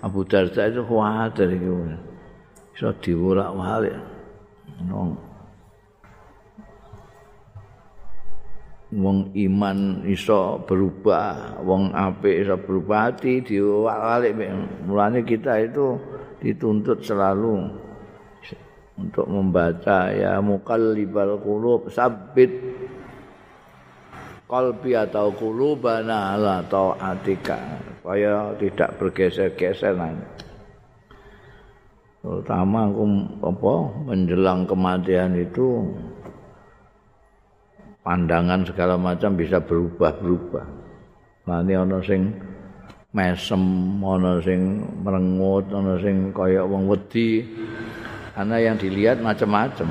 [0.04, 1.96] Abu Darda itu kuwatir iku.
[2.76, 3.96] Iso diwolak-walik.
[4.84, 5.16] Nong
[8.94, 14.38] wong iman iso berubah, wong apik iso berubah hati diwalik
[14.86, 15.98] mulane kita itu
[16.38, 17.74] dituntut selalu
[18.94, 22.54] untuk membaca ya muqallibal qulub sabbit
[24.46, 27.58] qalbi atau qulubana ala taatika.
[27.98, 29.96] Supaya tidak bergeser-geser
[32.24, 33.04] terutama aku
[33.44, 33.74] apa
[34.08, 35.92] menjelang kematian itu
[38.04, 40.66] pandangan segala macam bisa berubah-berubah.
[41.48, 42.36] Nanti ana sing
[43.16, 43.64] mesem,
[44.04, 47.40] ana sing merengut, ana sing kaya wong wedi.
[48.36, 49.88] Karena yang dilihat macam-macam.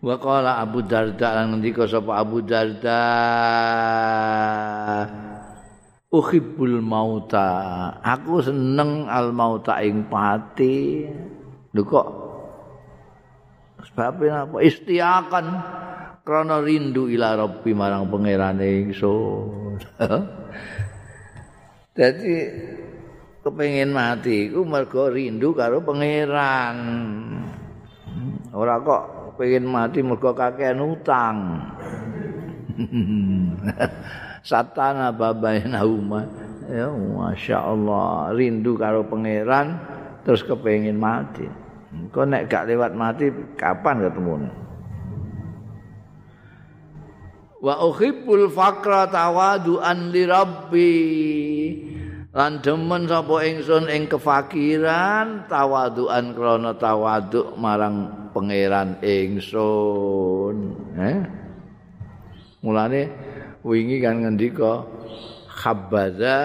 [0.00, 3.04] Wa qala Abu Darda lan ngendika sapa Abu Darda
[6.08, 7.48] Uhibbul mauta
[8.00, 11.04] Aku seneng al mauta ing pati
[11.76, 12.29] Lho kok
[13.88, 14.56] Sebab apa?
[14.60, 15.46] Istiakan
[16.24, 19.80] krana rindu ila Rabbi marang pangerane ingsun.
[21.96, 22.34] Dadi
[23.40, 26.76] kepengin mati iku mergo rindu karo pangeran.
[28.52, 29.02] Ora kok
[29.40, 31.36] pengen mati mergo kakean utang.
[34.48, 36.24] Satana babaina uma.
[36.70, 39.74] Ya Masya Allah rindu karo pangeran
[40.22, 41.59] terus kepengin mati.
[41.90, 44.34] Kau nek gak lewat mati kapan ketemu?
[47.60, 50.94] Wa uhibbul faqra tawadu'an li rabbi.
[52.30, 60.56] Lan demen sapa ingsun ing kefakiran tawadu'an krana tawaduk marang pangeran ingsun.
[60.94, 61.18] Eh?
[62.62, 63.02] Mulane
[63.66, 64.86] wingi kan ngendika
[65.50, 66.38] khabbaza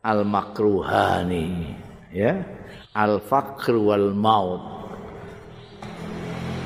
[0.00, 1.76] al makruhani,
[2.08, 2.55] ya.
[2.96, 4.64] Al-faqr wal maut.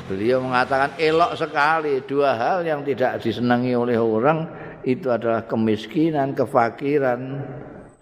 [0.07, 4.47] Beliau mengatakan elok sekali dua hal yang tidak disenangi oleh orang
[4.83, 7.43] itu adalah kemiskinan, kefakiran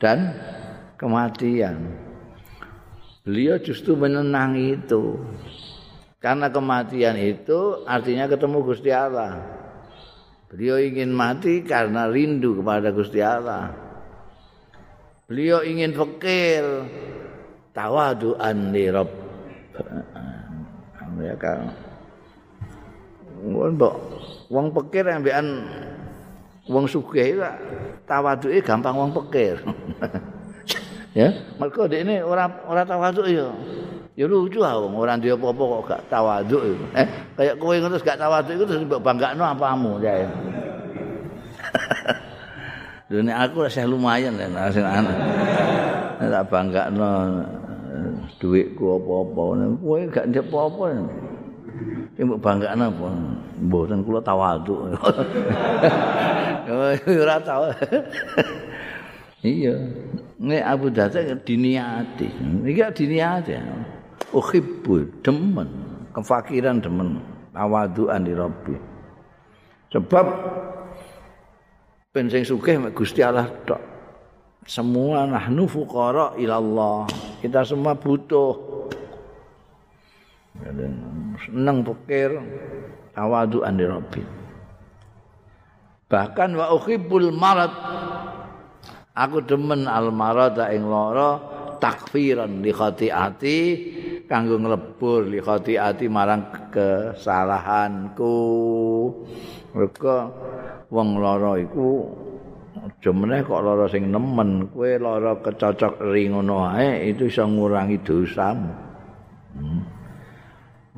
[0.02, 0.34] dan
[0.98, 1.78] kematian.
[3.22, 5.22] Beliau justru menenangi itu.
[6.20, 9.40] Karena kematian itu artinya ketemu Gusti Allah.
[10.50, 13.70] Beliau ingin mati karena rindu kepada Gusti Allah.
[15.30, 16.66] Beliau ingin fakir
[17.80, 19.10] tawadu'an li rabb.
[21.24, 21.72] Ya kan
[23.40, 23.96] mbok
[24.52, 25.64] wong pikir ambekan
[26.68, 27.48] wong sugih iku
[28.04, 29.64] tawaduke gampang wong pikir
[31.20, 33.48] ya mergo dekne ora ora tawaduk ya.
[34.20, 35.00] Ya lucu ah wong.
[35.00, 36.62] Ora ndek apa-apa kok gak tawaduk
[37.00, 37.08] eh
[37.40, 40.28] kayak kowe ngono gak tawaduk iku terus mbok banggakno apamu ya
[43.08, 45.18] Dunia aku rasa lumayan ya, rasa anak.
[46.20, 47.10] Tak bangga no.
[48.38, 49.42] Duitku apa-apa
[49.82, 50.86] kowe gak ndek apa-apa
[52.20, 53.08] Ibu banggaan apa?
[53.64, 54.92] Mboten kula tawadhu.
[57.24, 57.72] Ora tau.
[59.40, 59.76] Iya.
[60.40, 62.28] Nek Abu Darda diniati.
[62.68, 63.56] Iki diniati.
[64.36, 65.70] Uhibbu demen,
[66.14, 67.24] kefakiran demen,
[67.56, 68.76] tawadhuan di Rabbi.
[69.90, 70.28] Sebab
[72.14, 73.82] ben sing sugih Gusti Allah tok.
[74.70, 77.10] Semua nahnu fuqara ilallah.
[77.42, 78.54] Kita semua butuh.
[81.42, 82.38] Seneng pikir
[83.18, 84.22] tawadu andi rabbi.
[86.06, 87.74] Bahkan wa uhibbul marad.
[89.18, 91.42] Aku demen al marada ing lara
[91.82, 93.60] takfiran li khati'ati
[94.30, 98.38] kanggo nglebur li khati'ati marang kesalahanku.
[99.74, 100.18] Mergo
[100.94, 102.29] wong lara iku
[103.00, 107.96] aja meneh kok lara sing nemen kowe lara kecocok ri ngono ae itu iso ngurangi
[108.04, 108.72] dosamu.
[109.56, 109.82] Hmm.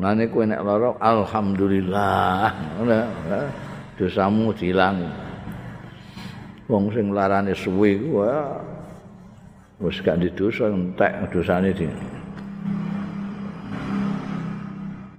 [0.01, 2.49] Nane kowe nek lara alhamdulillah
[4.01, 4.97] dosamu dilang
[6.65, 8.33] wong sing larane suwe kuwi
[9.85, 11.85] wis gak didosa entek dosane di.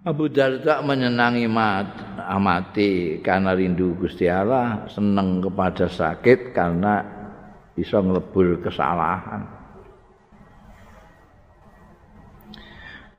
[0.03, 2.02] Abu Darda menyenangi mat
[2.33, 7.05] amati karena rindu Gusti Allah, seneng kepada sakit karena
[7.77, 9.45] bisa ngelebur kesalahan.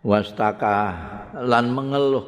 [0.04, 0.92] Wastaka
[1.40, 2.26] lan mengeluh.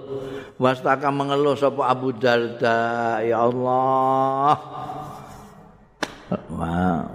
[0.55, 4.55] Wastaka mengeluh sapa Abu Darda, ya Allah.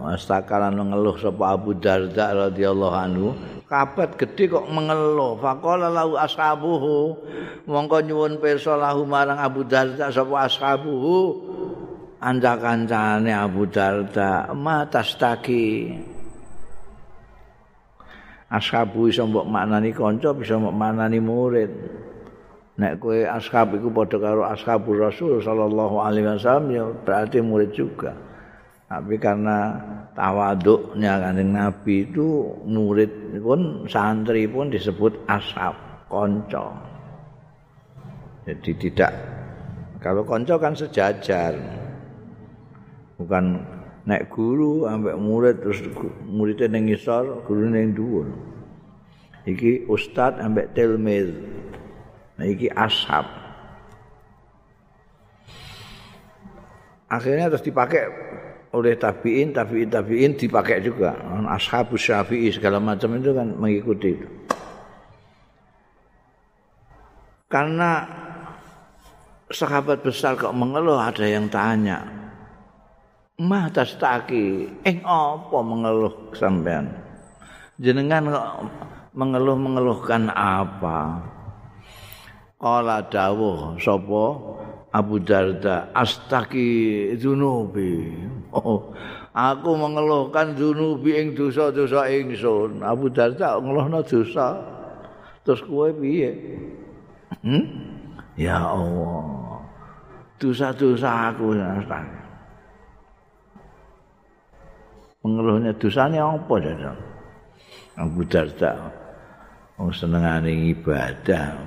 [0.04, 3.32] Wastaka lan mengeluh sapa Abu Darda radhiyallahu anhu
[3.70, 7.14] kabet gede kok mengeluh faqala lahu ashabuhu.
[7.70, 11.38] Mongko nyuwun pirsa lahu marang Abu Darda sapa ashabuhu?
[12.18, 15.94] Anda kancane Abu Darda matastaki
[18.50, 21.70] ashabu iso mbok maknani kanca bisa mbok maknani murid.
[22.74, 28.16] Nek kowe ashab iku padha karo ashabur rasul sallallahu alaihi wasallam ya berarti murid juga
[28.90, 29.78] tapi karena
[30.18, 35.78] tawaduknya kanjeng nabi itu murid pun santri pun disebut ashab
[36.10, 36.74] konco.
[38.50, 39.14] Jadi tidak
[40.02, 41.54] kalau konco kan sejajar.
[43.14, 43.62] Bukan
[44.10, 45.86] nek guru ambek murid terus
[46.26, 48.26] muridnya ning ngisor guru ning dhuwur.
[49.46, 51.30] Iki ustad ambek tilmiz
[52.40, 53.28] nah iki ashab
[57.12, 58.08] akhirnya terus dipakai
[58.70, 61.14] oleh tabiin tabiin tabiin dipakai juga
[61.50, 64.28] ashabus syafi'i segala macam itu kan mengikuti itu
[67.50, 68.06] karena
[69.50, 72.20] sahabat besar kok mengeluh ada yang tanya
[73.40, 76.92] Mah tastaki, ing apa mengeluh sampean?
[77.80, 78.48] Jenengan kok
[79.16, 81.24] mengeluh-mengeluhkan apa?
[82.60, 84.24] Qala dawuh sapa
[84.92, 88.12] Abu Darda astaki dzunubi.
[89.52, 92.82] Aku mengeluhkan dzunubi ing dosa-dosa ingsun.
[92.82, 94.58] Abu Darda ngeluhno dosa.
[95.46, 96.34] Terus kowe piye?
[97.46, 97.64] Hmm?
[98.34, 99.62] Ya Allah.
[100.40, 102.20] Dosa-dosa aku astaki.
[105.20, 106.96] mengeluhnya dosanya apa jajal
[108.00, 108.72] Abu Darda
[109.76, 111.60] wong senengane ibadah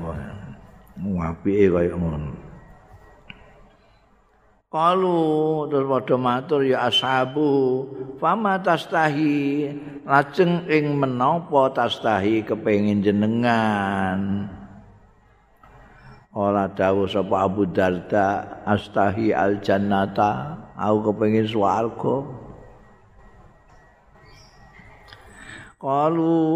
[0.98, 2.34] ngapike kaya ngono
[4.74, 7.86] Kalu terus padha matur ya ashabu
[8.18, 9.70] fama tastahi?
[10.02, 14.50] Lajeng ing menapa tastahi kepengin jenengan?
[16.34, 22.26] Ora dawuh sapa Abu Darda astahi al jannata aku kepengin swarga.
[25.78, 26.50] Kalu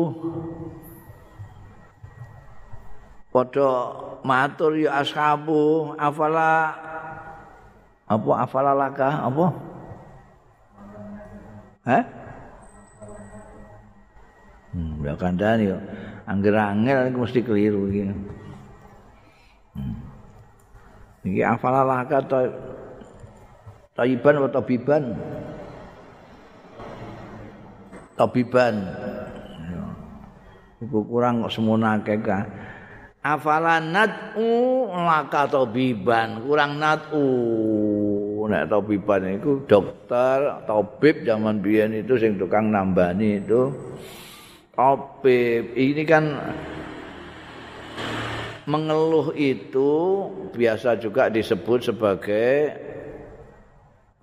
[3.30, 3.70] padha
[4.26, 6.74] matur ya ashabu afala
[8.07, 9.47] apa afala laka apa
[11.87, 12.03] Hah?
[14.75, 15.79] Hmm, ya kandhani yo.
[16.27, 18.11] Angger-angel mesti keliru iki.
[19.71, 19.95] Hmm.
[21.23, 22.39] Iki afala laka ta
[23.97, 25.03] Taiban atau tabiban?
[28.13, 28.75] Tabiban.
[30.77, 32.45] Iku kurang kok semono akeh ka.
[33.25, 37.25] Afalanatu laka tabiban, kurang natu.
[38.47, 43.67] Nek tabiban iku dokter, tabib zaman biyen itu sing tukang nambani itu.
[44.71, 46.31] Tabib ini kan
[48.63, 49.91] mengeluh itu
[50.55, 52.71] biasa juga disebut sebagai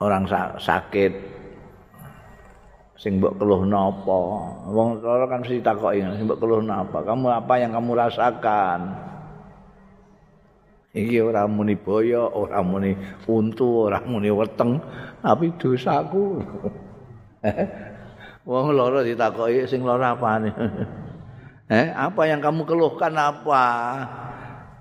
[0.01, 0.25] orang
[0.57, 1.37] sakit.
[2.97, 4.21] Sing mbok keluh napa?
[4.73, 7.05] Wong kan mesti takoki sing mbok keluh napa?
[7.05, 9.04] Kamu apa yang kamu rasakan
[10.95, 12.95] iki ora muni boyo ora muni
[13.27, 14.79] untu ora muni weteng
[15.21, 16.41] tapi dosaku
[18.49, 20.55] wong lara ditakoki sing lara apane
[21.75, 23.63] eh apa yang kamu keluhkan apa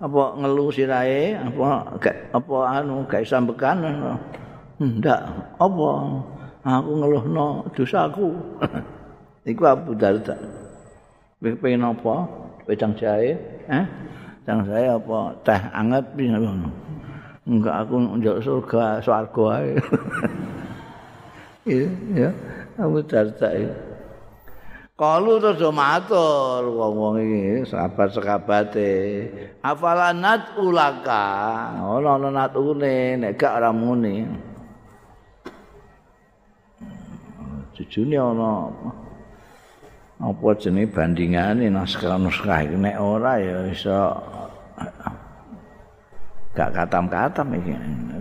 [0.03, 1.97] apa ngeluh sirahe apa
[2.31, 3.81] apa anu gak sambekan
[4.77, 5.21] ndak
[5.57, 5.89] apa
[6.63, 8.31] aku ngeluhno dosaku.
[9.51, 10.39] Iku Abu Darda.
[11.43, 12.23] Pengen apa?
[12.63, 13.35] Wedang jahe,
[13.67, 13.85] eh?
[14.43, 15.39] Wedang jahe apa?
[15.47, 16.35] Teh anget piye
[17.47, 19.79] Enggak aku njaluk surga, swarga ae.
[22.11, 22.27] Ya.
[22.75, 23.71] Abu Darda itu.
[24.99, 28.91] Kalu terus matur wong-wong iki sahabat-sahabate.
[29.63, 31.23] Afalanat ulaka.
[31.79, 34.27] Ono ono natune nek gak ora muni.
[37.73, 38.69] jujune ana
[40.23, 42.75] apa jenenge bandingane naskah-naskah iki?
[42.79, 44.15] Nek ora ya iso
[46.55, 47.73] gak katam-katam iki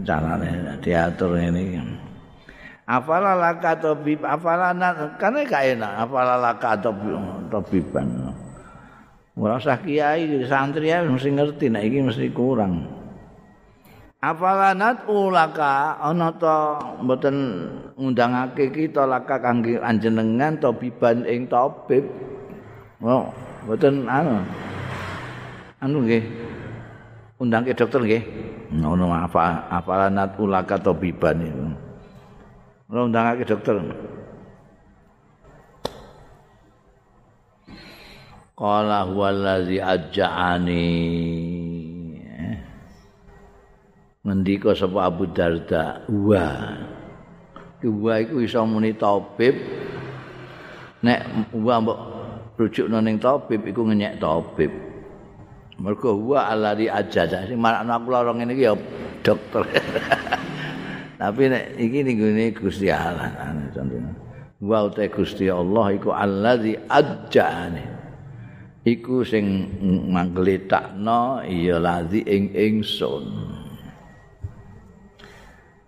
[0.03, 1.79] carane diatur iki.
[2.83, 4.75] Afala laka tabib afala
[5.15, 5.93] kan gak enak.
[6.03, 8.35] Afala laka tabiban.
[9.39, 13.02] Ora usah kiai santri ya mesti ngerti nek iki mesti kurang
[14.23, 17.67] Afalanat ulaka ana ta mboten
[17.99, 22.07] ngundangake kita laka kangge anjenengan tabiban ing tabib.
[23.03, 23.35] Oh,
[23.67, 24.47] mboten anu.
[25.83, 26.23] Anu nggih.
[27.43, 28.23] Undangke dokter nggih.
[28.71, 31.67] Ngono apa afalanat ulaka tabiban itu.
[32.95, 33.75] Ora undangake dokter.
[38.55, 40.87] Qala huwallazi ajja'ani.
[44.23, 46.07] Ngendika sapa Abu Darda?
[46.07, 46.47] Wa.
[47.83, 49.59] Wa iku iso muni tabib
[51.03, 51.99] nek wa mbok
[52.55, 54.71] rujukno ning tabib iku ngenyek tabib
[55.83, 58.79] mergo huwa alladzi ajada sing marakno aku lara ngene iki ya
[59.27, 59.67] dokter.
[61.19, 62.23] Tapi nek iki ning
[62.55, 63.35] Gusti Allah
[63.75, 64.15] contohnya.
[64.63, 67.83] Wa te Gusti Allah iku alladzi ajjane
[68.87, 69.67] iku sing
[70.11, 73.27] manggletakno ya ladzi ing ingsun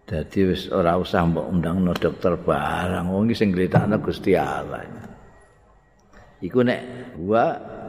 [0.05, 3.09] dadi wis ora usah mbok undangno dokter barang.
[3.09, 4.85] Wong iki sing ngletakno Gusti Allah.
[6.45, 6.81] Iku nek
[7.25, 7.45] wa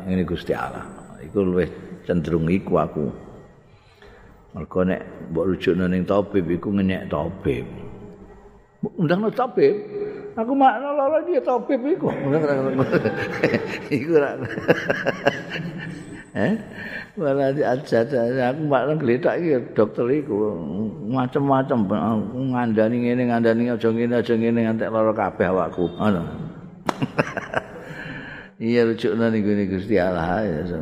[0.07, 0.87] ngene Gusti Allah.
[1.19, 1.69] Iku luwih
[2.07, 3.05] cenderung iku aku.
[4.55, 7.67] Mergo nek mbok rujukno ning tabib iku ngenyek tabib.
[8.95, 9.75] Undangno tabib?
[10.35, 12.11] Aku makna lara iki tabib iku.
[13.97, 14.35] Iku ra
[16.35, 16.53] eh?
[17.15, 20.53] Malah diajat aku makna gletak iki dokter iku
[21.07, 21.79] macam-macam
[22.51, 25.87] ngandani ngene ngandani aja ngene aja ngene ngantek lara kabeh awakku.
[25.95, 26.23] Ngono.
[28.55, 30.79] Iya rujukno ning Gusti Allah ya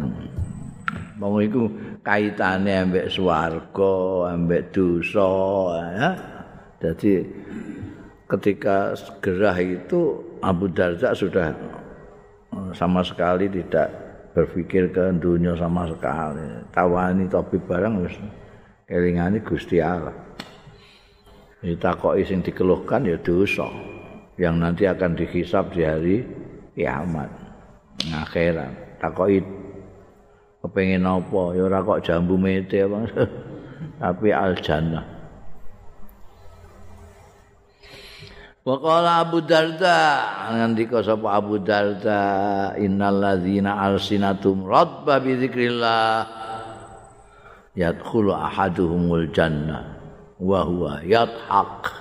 [1.18, 1.72] Wong iku
[2.04, 3.96] kaitane ambek swarga,
[4.36, 5.32] ambek dosa
[5.96, 6.10] ya.
[6.84, 7.24] Jadi
[8.28, 8.92] ketika
[9.24, 11.56] gerah itu Abu Darda sudah
[12.52, 14.03] eh, sama sekali tidak
[14.34, 16.66] berpikir ke dunia sama sekali.
[16.74, 18.16] Tawani topi barang wis
[18.90, 20.14] kelingane Gusti Allah.
[21.64, 23.70] Ditakoki sing dikeluhkan ya dosa
[24.36, 26.18] yang nanti akan dihisap di hari
[26.76, 27.30] kiamat.
[28.10, 29.44] Akhirat takoki
[30.64, 33.04] kepengin apa ya ora kok jambu mete apa
[34.02, 35.13] tapi al jannah
[38.64, 40.24] Waqala Abu Darda
[40.56, 46.24] ngandika sapa Abu Darda innal ladzina alsinatum radba bi dzikrillah
[47.76, 50.00] yadkhulu ahaduhumul jannah
[50.40, 51.92] wa huwa yadhaq.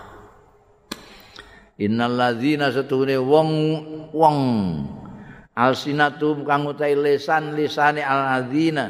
[1.82, 3.50] Innal ladzina satune wong
[4.14, 4.38] wong
[5.58, 8.86] alsinatum kang utahe lisan lisane aladzina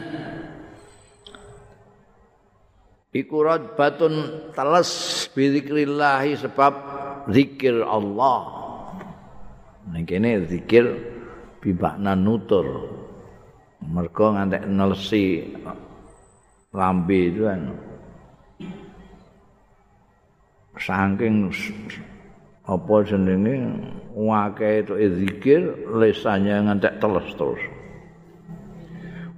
[3.16, 4.12] iku radbatun
[4.52, 8.40] teles bizikrillah sebab zikir Allah.
[9.90, 10.86] Ning kene zikir
[11.62, 12.90] bibakna nutur.
[13.82, 15.42] Mergo ngantek nelsi
[16.70, 17.62] lambe itu kan.
[20.78, 21.52] Saking
[22.62, 23.54] apa jenenge
[24.14, 25.60] wake itu zikir
[25.98, 27.62] lesanya ngantek teles terus.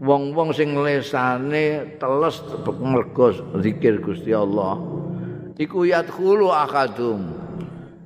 [0.04, 2.44] Wong-wong sing lesane teles
[2.80, 3.32] mergo
[3.64, 4.76] zikir Gusti Allah.
[5.56, 7.43] Iku yadkhulu akadum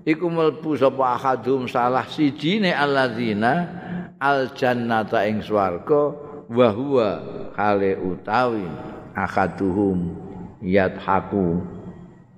[0.09, 3.53] iku mlebu sapa akadum salah sijine alladzina
[4.17, 6.17] al jannata ing swarga
[6.49, 7.09] wa huwa
[7.53, 8.65] kale utawi
[9.13, 10.17] akaduhum
[10.65, 11.61] yadhaku.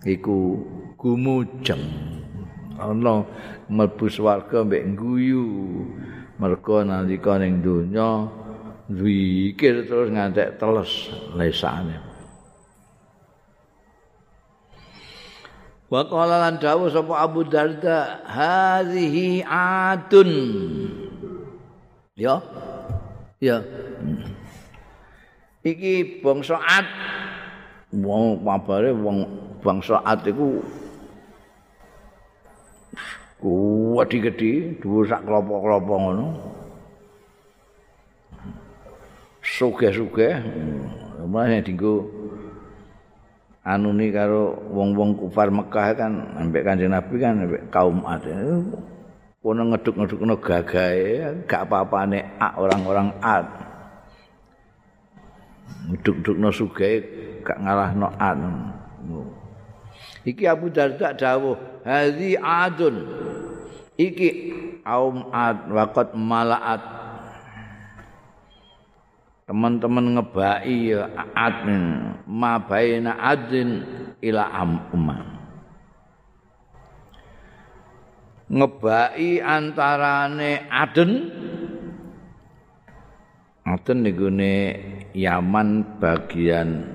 [0.03, 0.59] Iku
[0.99, 1.85] gumujeng.
[2.81, 3.23] Ana
[3.71, 5.47] mlebu swarga mbek guyu
[6.41, 8.27] mergo nalika ning donya
[8.89, 12.10] zikir terus ngantek teles lesane
[15.91, 20.30] Wa qala lan dawuh sapa Abu Darda hadhihi adun
[22.14, 22.38] Ya.
[23.43, 23.64] Ya.
[25.66, 26.86] Iki bangsa Ad.
[27.91, 29.26] Wong pabare wong
[29.64, 30.62] bangsa Ad iku
[33.41, 36.26] kuwat gede dhuwur sak klopo-klopo ngono.
[39.41, 40.38] Suge-suge
[41.24, 42.20] malah dinggo
[43.65, 48.25] anu ni karo wong-wong kufar Mekah kan ambek Kanjeng Nabi kan ambek kaum Ad.
[49.41, 53.47] Kono ngeduk-ngedukno gagahe gak apa-apane orang-orang Ad.
[55.89, 56.91] Ngeduk-ngedukno suge
[57.45, 58.41] gak ngalahno Ad.
[60.25, 63.09] Iki Abu Darda dawuh hadzi adun.
[63.97, 64.29] Iki
[64.85, 66.81] kaum ad waqat malaat
[69.51, 71.66] teman-teman ngebai ya ad
[72.30, 73.82] ma baina adin
[74.22, 74.46] ila
[74.94, 75.26] umman
[78.46, 81.12] ngebai antarane aden
[83.66, 84.55] aden nggone
[85.11, 86.94] Yaman bagian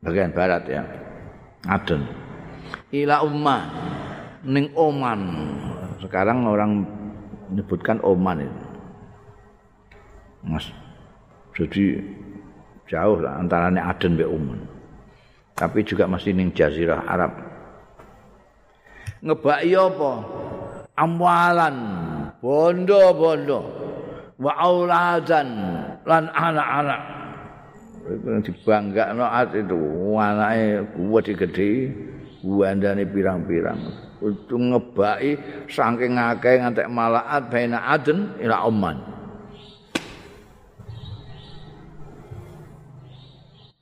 [0.00, 0.82] bagian barat ya
[1.68, 2.00] aden
[2.96, 3.68] ila umman
[4.44, 5.20] ning Oman.
[6.04, 6.84] Sekarang orang
[7.48, 8.62] menyebutkan Oman itu.
[10.44, 10.83] Mas.
[11.54, 12.02] Jadi
[12.90, 14.60] jauh lah antaranya Aden be Oman.
[15.54, 17.30] Tapi juga masih ning jazirah Arab.
[19.22, 20.12] Ngebaki apa?
[20.94, 21.76] Amwalan,
[22.38, 23.60] bondo-bondo,
[24.38, 25.48] wa auladan
[26.06, 27.02] lan anak-anak.
[28.04, 29.78] Itu dibanggakno at itu
[30.20, 31.88] anake kuwat gede,
[32.44, 33.80] buandane pirang-pirang.
[34.24, 35.36] untuk ngebaki
[35.68, 39.13] saking akeh ngantek malaat baina aden ila oman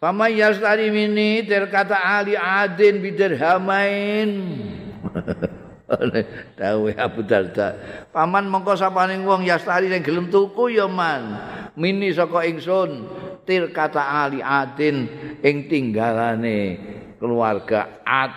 [0.02, 4.30] Pama yastari mini terkata ali adin bidirhamain.
[6.58, 7.78] Tahu Abu Darda.
[8.10, 11.38] Paman mongko sapaning wong yastari sing gelem tuku ya man.
[11.78, 13.06] Mini saka ingsun
[13.46, 15.06] tir kata ali adin
[15.38, 16.82] ing tinggalane
[17.22, 18.34] keluarga Ad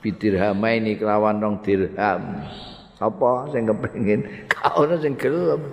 [0.00, 2.48] bidirhamaini kelawan rong dirham.
[2.96, 4.48] Sapa sing kepengin?
[4.48, 5.68] Kaono sing gelem.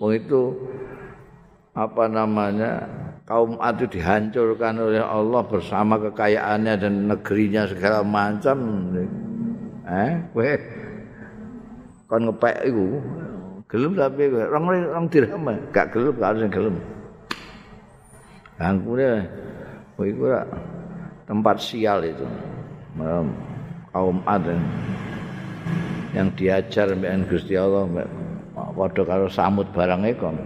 [0.00, 0.56] Wong itu
[1.76, 2.88] apa namanya
[3.24, 8.56] kaum Ad itu dihancurkan oleh Allah bersama kekayaannya dan negerinya segala macam.
[9.84, 10.52] Eh, kowe
[12.04, 12.84] kon ngepek iku
[13.68, 16.76] gelem tapi rong rong dirham gak gelem gak harus gelem.
[18.60, 19.08] Angkune
[19.96, 20.24] kowe iku
[21.24, 22.24] tempat sial itu.
[23.92, 24.46] Kaum Ad
[26.14, 27.88] yang diajar mbek Gusti Allah
[28.54, 30.36] padha karo samut barang kon.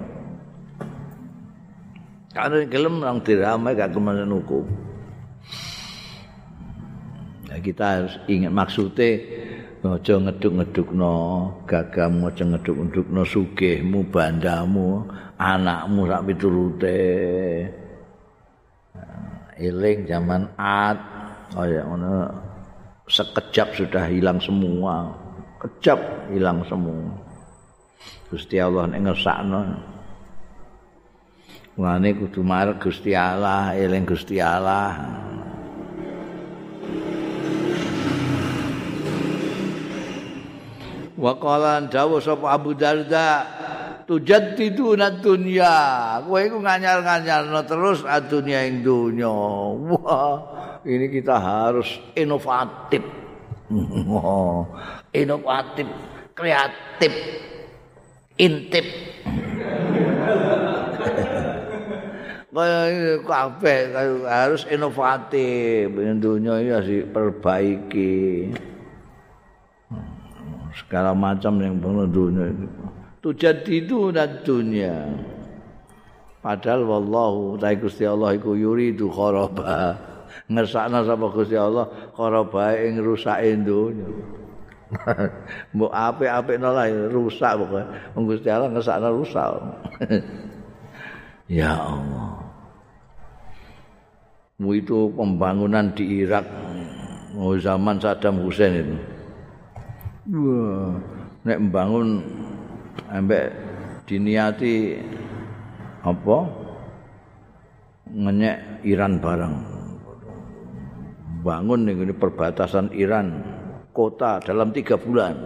[2.32, 4.60] Kalau gelem nang diramai gak kemana nuku.
[7.48, 9.16] Nah, kita harus ingat maksudnya
[9.78, 11.14] aja ngeduk-ngedukno
[11.64, 15.06] gagamu aja ngeduk-ngedukno sugihmu bandamu
[15.38, 17.00] anakmu sak piturute
[19.54, 20.98] eling zaman ad
[21.54, 22.26] kaya ngono
[23.06, 25.14] sekejap sudah hilang semua
[25.62, 25.98] kejap
[26.34, 27.14] hilang semua
[28.28, 29.62] Gusti Allah nek ngersakno
[31.78, 34.98] Mulane kudu marek Gusti Allah, eling Gusti Allah.
[41.14, 43.46] Wa qala dawu sapa Abu Darda
[44.10, 46.18] tujaddidu dunya.
[46.26, 49.30] Kowe iku nganyar-nganyarno terus adunya ing dunya.
[49.30, 50.34] Wah,
[50.82, 53.06] ini kita harus inovatif.
[55.22, 55.86] inovatif,
[56.34, 57.14] kreatif,
[58.34, 58.86] intip.
[62.52, 63.78] Kaya kabeh
[64.24, 65.92] harus inovatif.
[66.18, 68.16] Dunia ini harus diperbaiki.
[70.78, 72.66] Segala macam yang perlu dunia itu
[73.28, 74.96] tujad itu dan dunia.
[76.38, 79.98] Padahal wallahu ta Gusti Allah iku yuridu kharaba
[80.52, 84.06] ngersakna sapa Gusti Allah kharaba ing rusake dunya
[85.76, 87.84] mbok apik-apik nolak rusak pokoke
[88.24, 89.50] Gusti Allah ngersakna rusak.
[91.48, 92.17] Ya Allah
[94.58, 96.42] itu pembangunan di Irak
[97.38, 98.96] oh, zaman Saddam Hussein itu.
[100.34, 100.98] Wah,
[101.46, 102.26] nek membangun
[103.06, 103.54] ambek
[104.10, 104.98] diniati
[106.02, 106.38] apa?
[108.10, 109.54] Ngenyek Iran barang.
[111.38, 113.38] Bangun ini perbatasan Iran
[113.94, 115.38] kota dalam tiga bulan.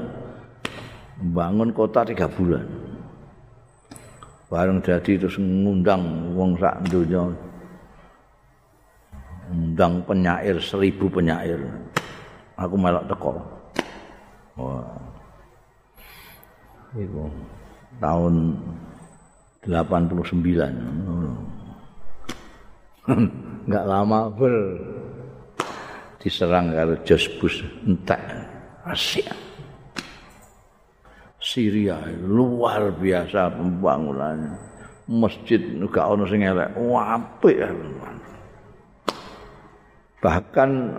[1.20, 2.64] Bangun kota tiga bulan.
[4.48, 7.51] Bareng jadi terus ngundang wong sak dunia.
[9.52, 11.60] Undang penyair seribu penyair.
[12.56, 13.36] Aku melok teko.
[14.56, 14.88] Wah.
[16.96, 17.28] Itu
[18.00, 18.56] tahun
[19.64, 20.18] 89
[23.62, 24.54] enggak lama ber
[26.18, 28.20] diserang karo Jos Bush entek
[28.88, 29.30] asik.
[31.42, 34.54] Syria luar biasa pembangunannya
[35.10, 36.74] masjid enggak ono sing elek.
[36.78, 37.58] Apik
[40.22, 40.94] bahkan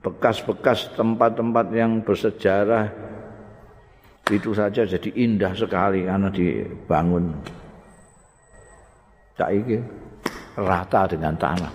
[0.00, 2.88] bekas-bekas tempat-tempat yang bersejarah
[4.32, 7.36] itu saja jadi indah sekali karena dibangun.
[9.36, 9.78] Saiki
[10.56, 11.72] rata dengan tanah.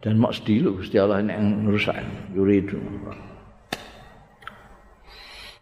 [0.00, 1.98] Dan mak sedilu Gusti Allah ini yang rusak
[2.30, 2.78] yuridu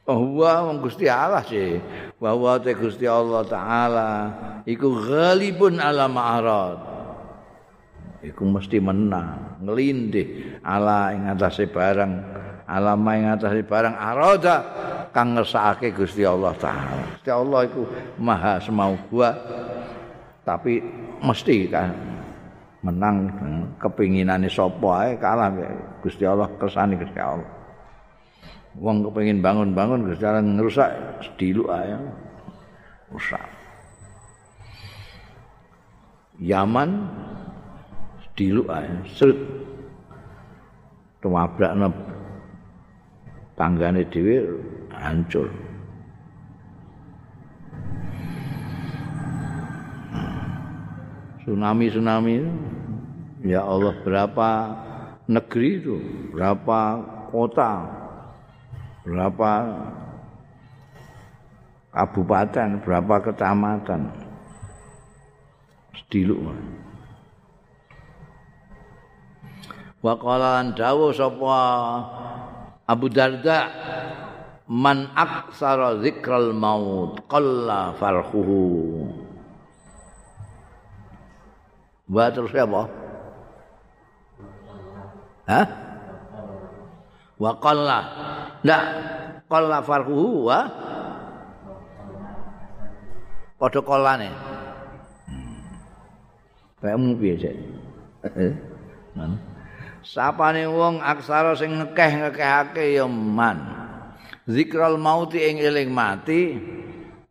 [0.05, 1.81] bahwa oh, Gusti Allah sih.
[2.21, 4.13] Bahwa Gusti Allah Taala
[4.69, 6.94] iku ghalibun ala ma'arad
[8.25, 9.61] iku mesti menang.
[9.61, 10.59] Ngelindih.
[10.64, 12.12] Ala ing atase barang.
[12.64, 13.95] Alama ing atase barang.
[13.95, 14.57] Arada
[15.12, 17.05] kang ngersakake Gusti Allah taala.
[17.20, 17.83] Gusti Allah iku
[18.18, 19.31] maha semau gua.
[20.43, 20.81] Tapi
[21.20, 21.93] mesti kan
[22.81, 23.16] menang.
[23.77, 25.53] Kepinginane sapa ae kalah
[26.01, 27.49] Gusti Allah kersane Gusti Allah.
[28.75, 30.91] Wong kepengin bangun-bangun Gusti Allah ngerusak
[31.22, 31.95] sediluk ae.
[33.12, 33.45] Rusak.
[36.43, 36.91] Yaman
[38.35, 39.39] diluk ae srut
[41.22, 41.89] tumabrakna
[43.55, 44.37] tanggane dhewe
[44.91, 45.49] hancur.
[51.45, 52.41] Tsunami-tsunami
[53.45, 54.51] ya Allah berapa
[55.28, 55.97] negeri itu
[56.32, 56.80] berapa
[57.28, 57.85] kota
[59.05, 59.53] berapa
[61.93, 64.09] kabupaten berapa kecamatan.
[65.95, 66.41] Sediluk
[70.05, 71.57] wa qala lan dawuh sapa
[72.85, 73.73] Abu Darda
[74.69, 78.61] man aksara zikral maut qalla farhuhu
[82.13, 82.83] wa terus apa
[85.45, 85.69] Hah?
[87.37, 88.01] Wa qalla.
[88.65, 88.83] Ndak
[89.45, 90.59] qalla farhuhu wa
[93.61, 94.31] padha qallane.
[96.81, 97.57] Kayak piye sik?
[100.05, 103.57] Sapane wong aksara sing ngekeh-ngekehake ya man.
[104.45, 106.61] Zikral mauti ing eling mati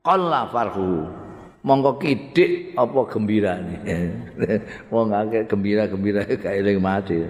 [0.02, 1.06] qalla farhu.
[1.62, 3.78] Monggo kidik apa gembirane.
[4.94, 7.22] wong akeh gembira-gembira kae eling mati.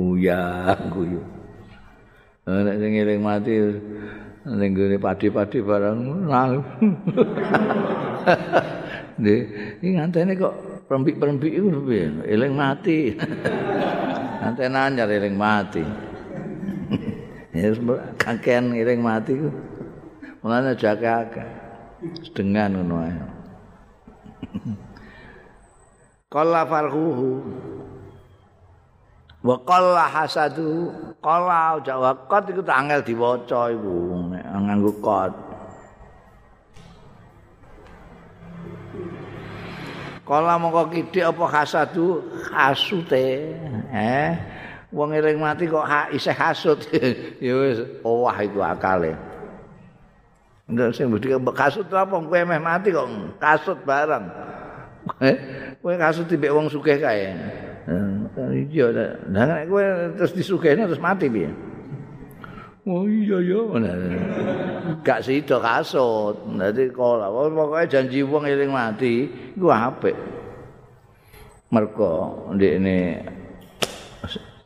[0.00, 1.20] Uya guyu.
[2.48, 3.52] Nek sing eling mati
[4.48, 6.50] ning gone padi-padi barang nang.
[9.22, 10.54] Iki ngantene kok
[10.88, 11.68] perembik-perembik iku?
[12.24, 13.12] Eling mati.
[14.42, 15.84] Anten anyar eling mati.
[17.52, 17.68] Ya
[18.16, 19.52] kakean eling mati ku.
[20.40, 21.48] Mulane jake akeh.
[22.24, 23.14] Sedengan ngono ae.
[26.32, 27.44] Qalla farhuhu.
[29.44, 30.88] Wa qalla hasadu.
[31.20, 33.94] Qalla jawaqat iku tak angel diwaca iku
[34.32, 35.51] nek nganggo qad.
[40.22, 42.22] Kala mongko kidik apa hasadu
[42.54, 43.58] hasute
[43.90, 44.30] eh
[44.94, 46.78] wong eling mati kok ha, isih hasud
[47.42, 49.18] ya wis owah iku akale.
[50.70, 52.22] Ndak sing mesti kasut apa?
[52.22, 53.08] Kowe meh mati kok
[53.42, 54.30] kasut bareng.
[55.18, 55.36] Eh
[55.82, 57.34] kowe kasut tibe wong sugih kae.
[57.82, 59.82] Eh, iya lah nek kowe
[60.14, 61.50] terus disugihne terus mati piye
[62.82, 63.62] Oh iya ya,
[65.06, 66.34] gak sida kasut.
[66.58, 70.18] Dadi kala pokoke janji wong eling mati iku apik.
[71.70, 73.22] Mergo ndekne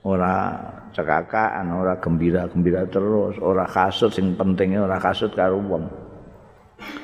[0.01, 0.49] ora
[0.97, 5.85] cekakaan, ora gembira-gembira terus, ora kasut sing pentingnya ora kasut karo wong.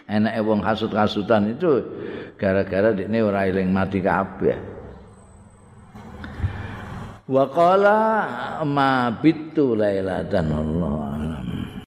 [0.09, 1.93] Enake wong kasut-kasutan itu
[2.41, 4.57] gara-gara ndekne ora eling mati kabeh.
[7.33, 7.99] Wa qala
[8.69, 11.22] ma bitu lailatan Allah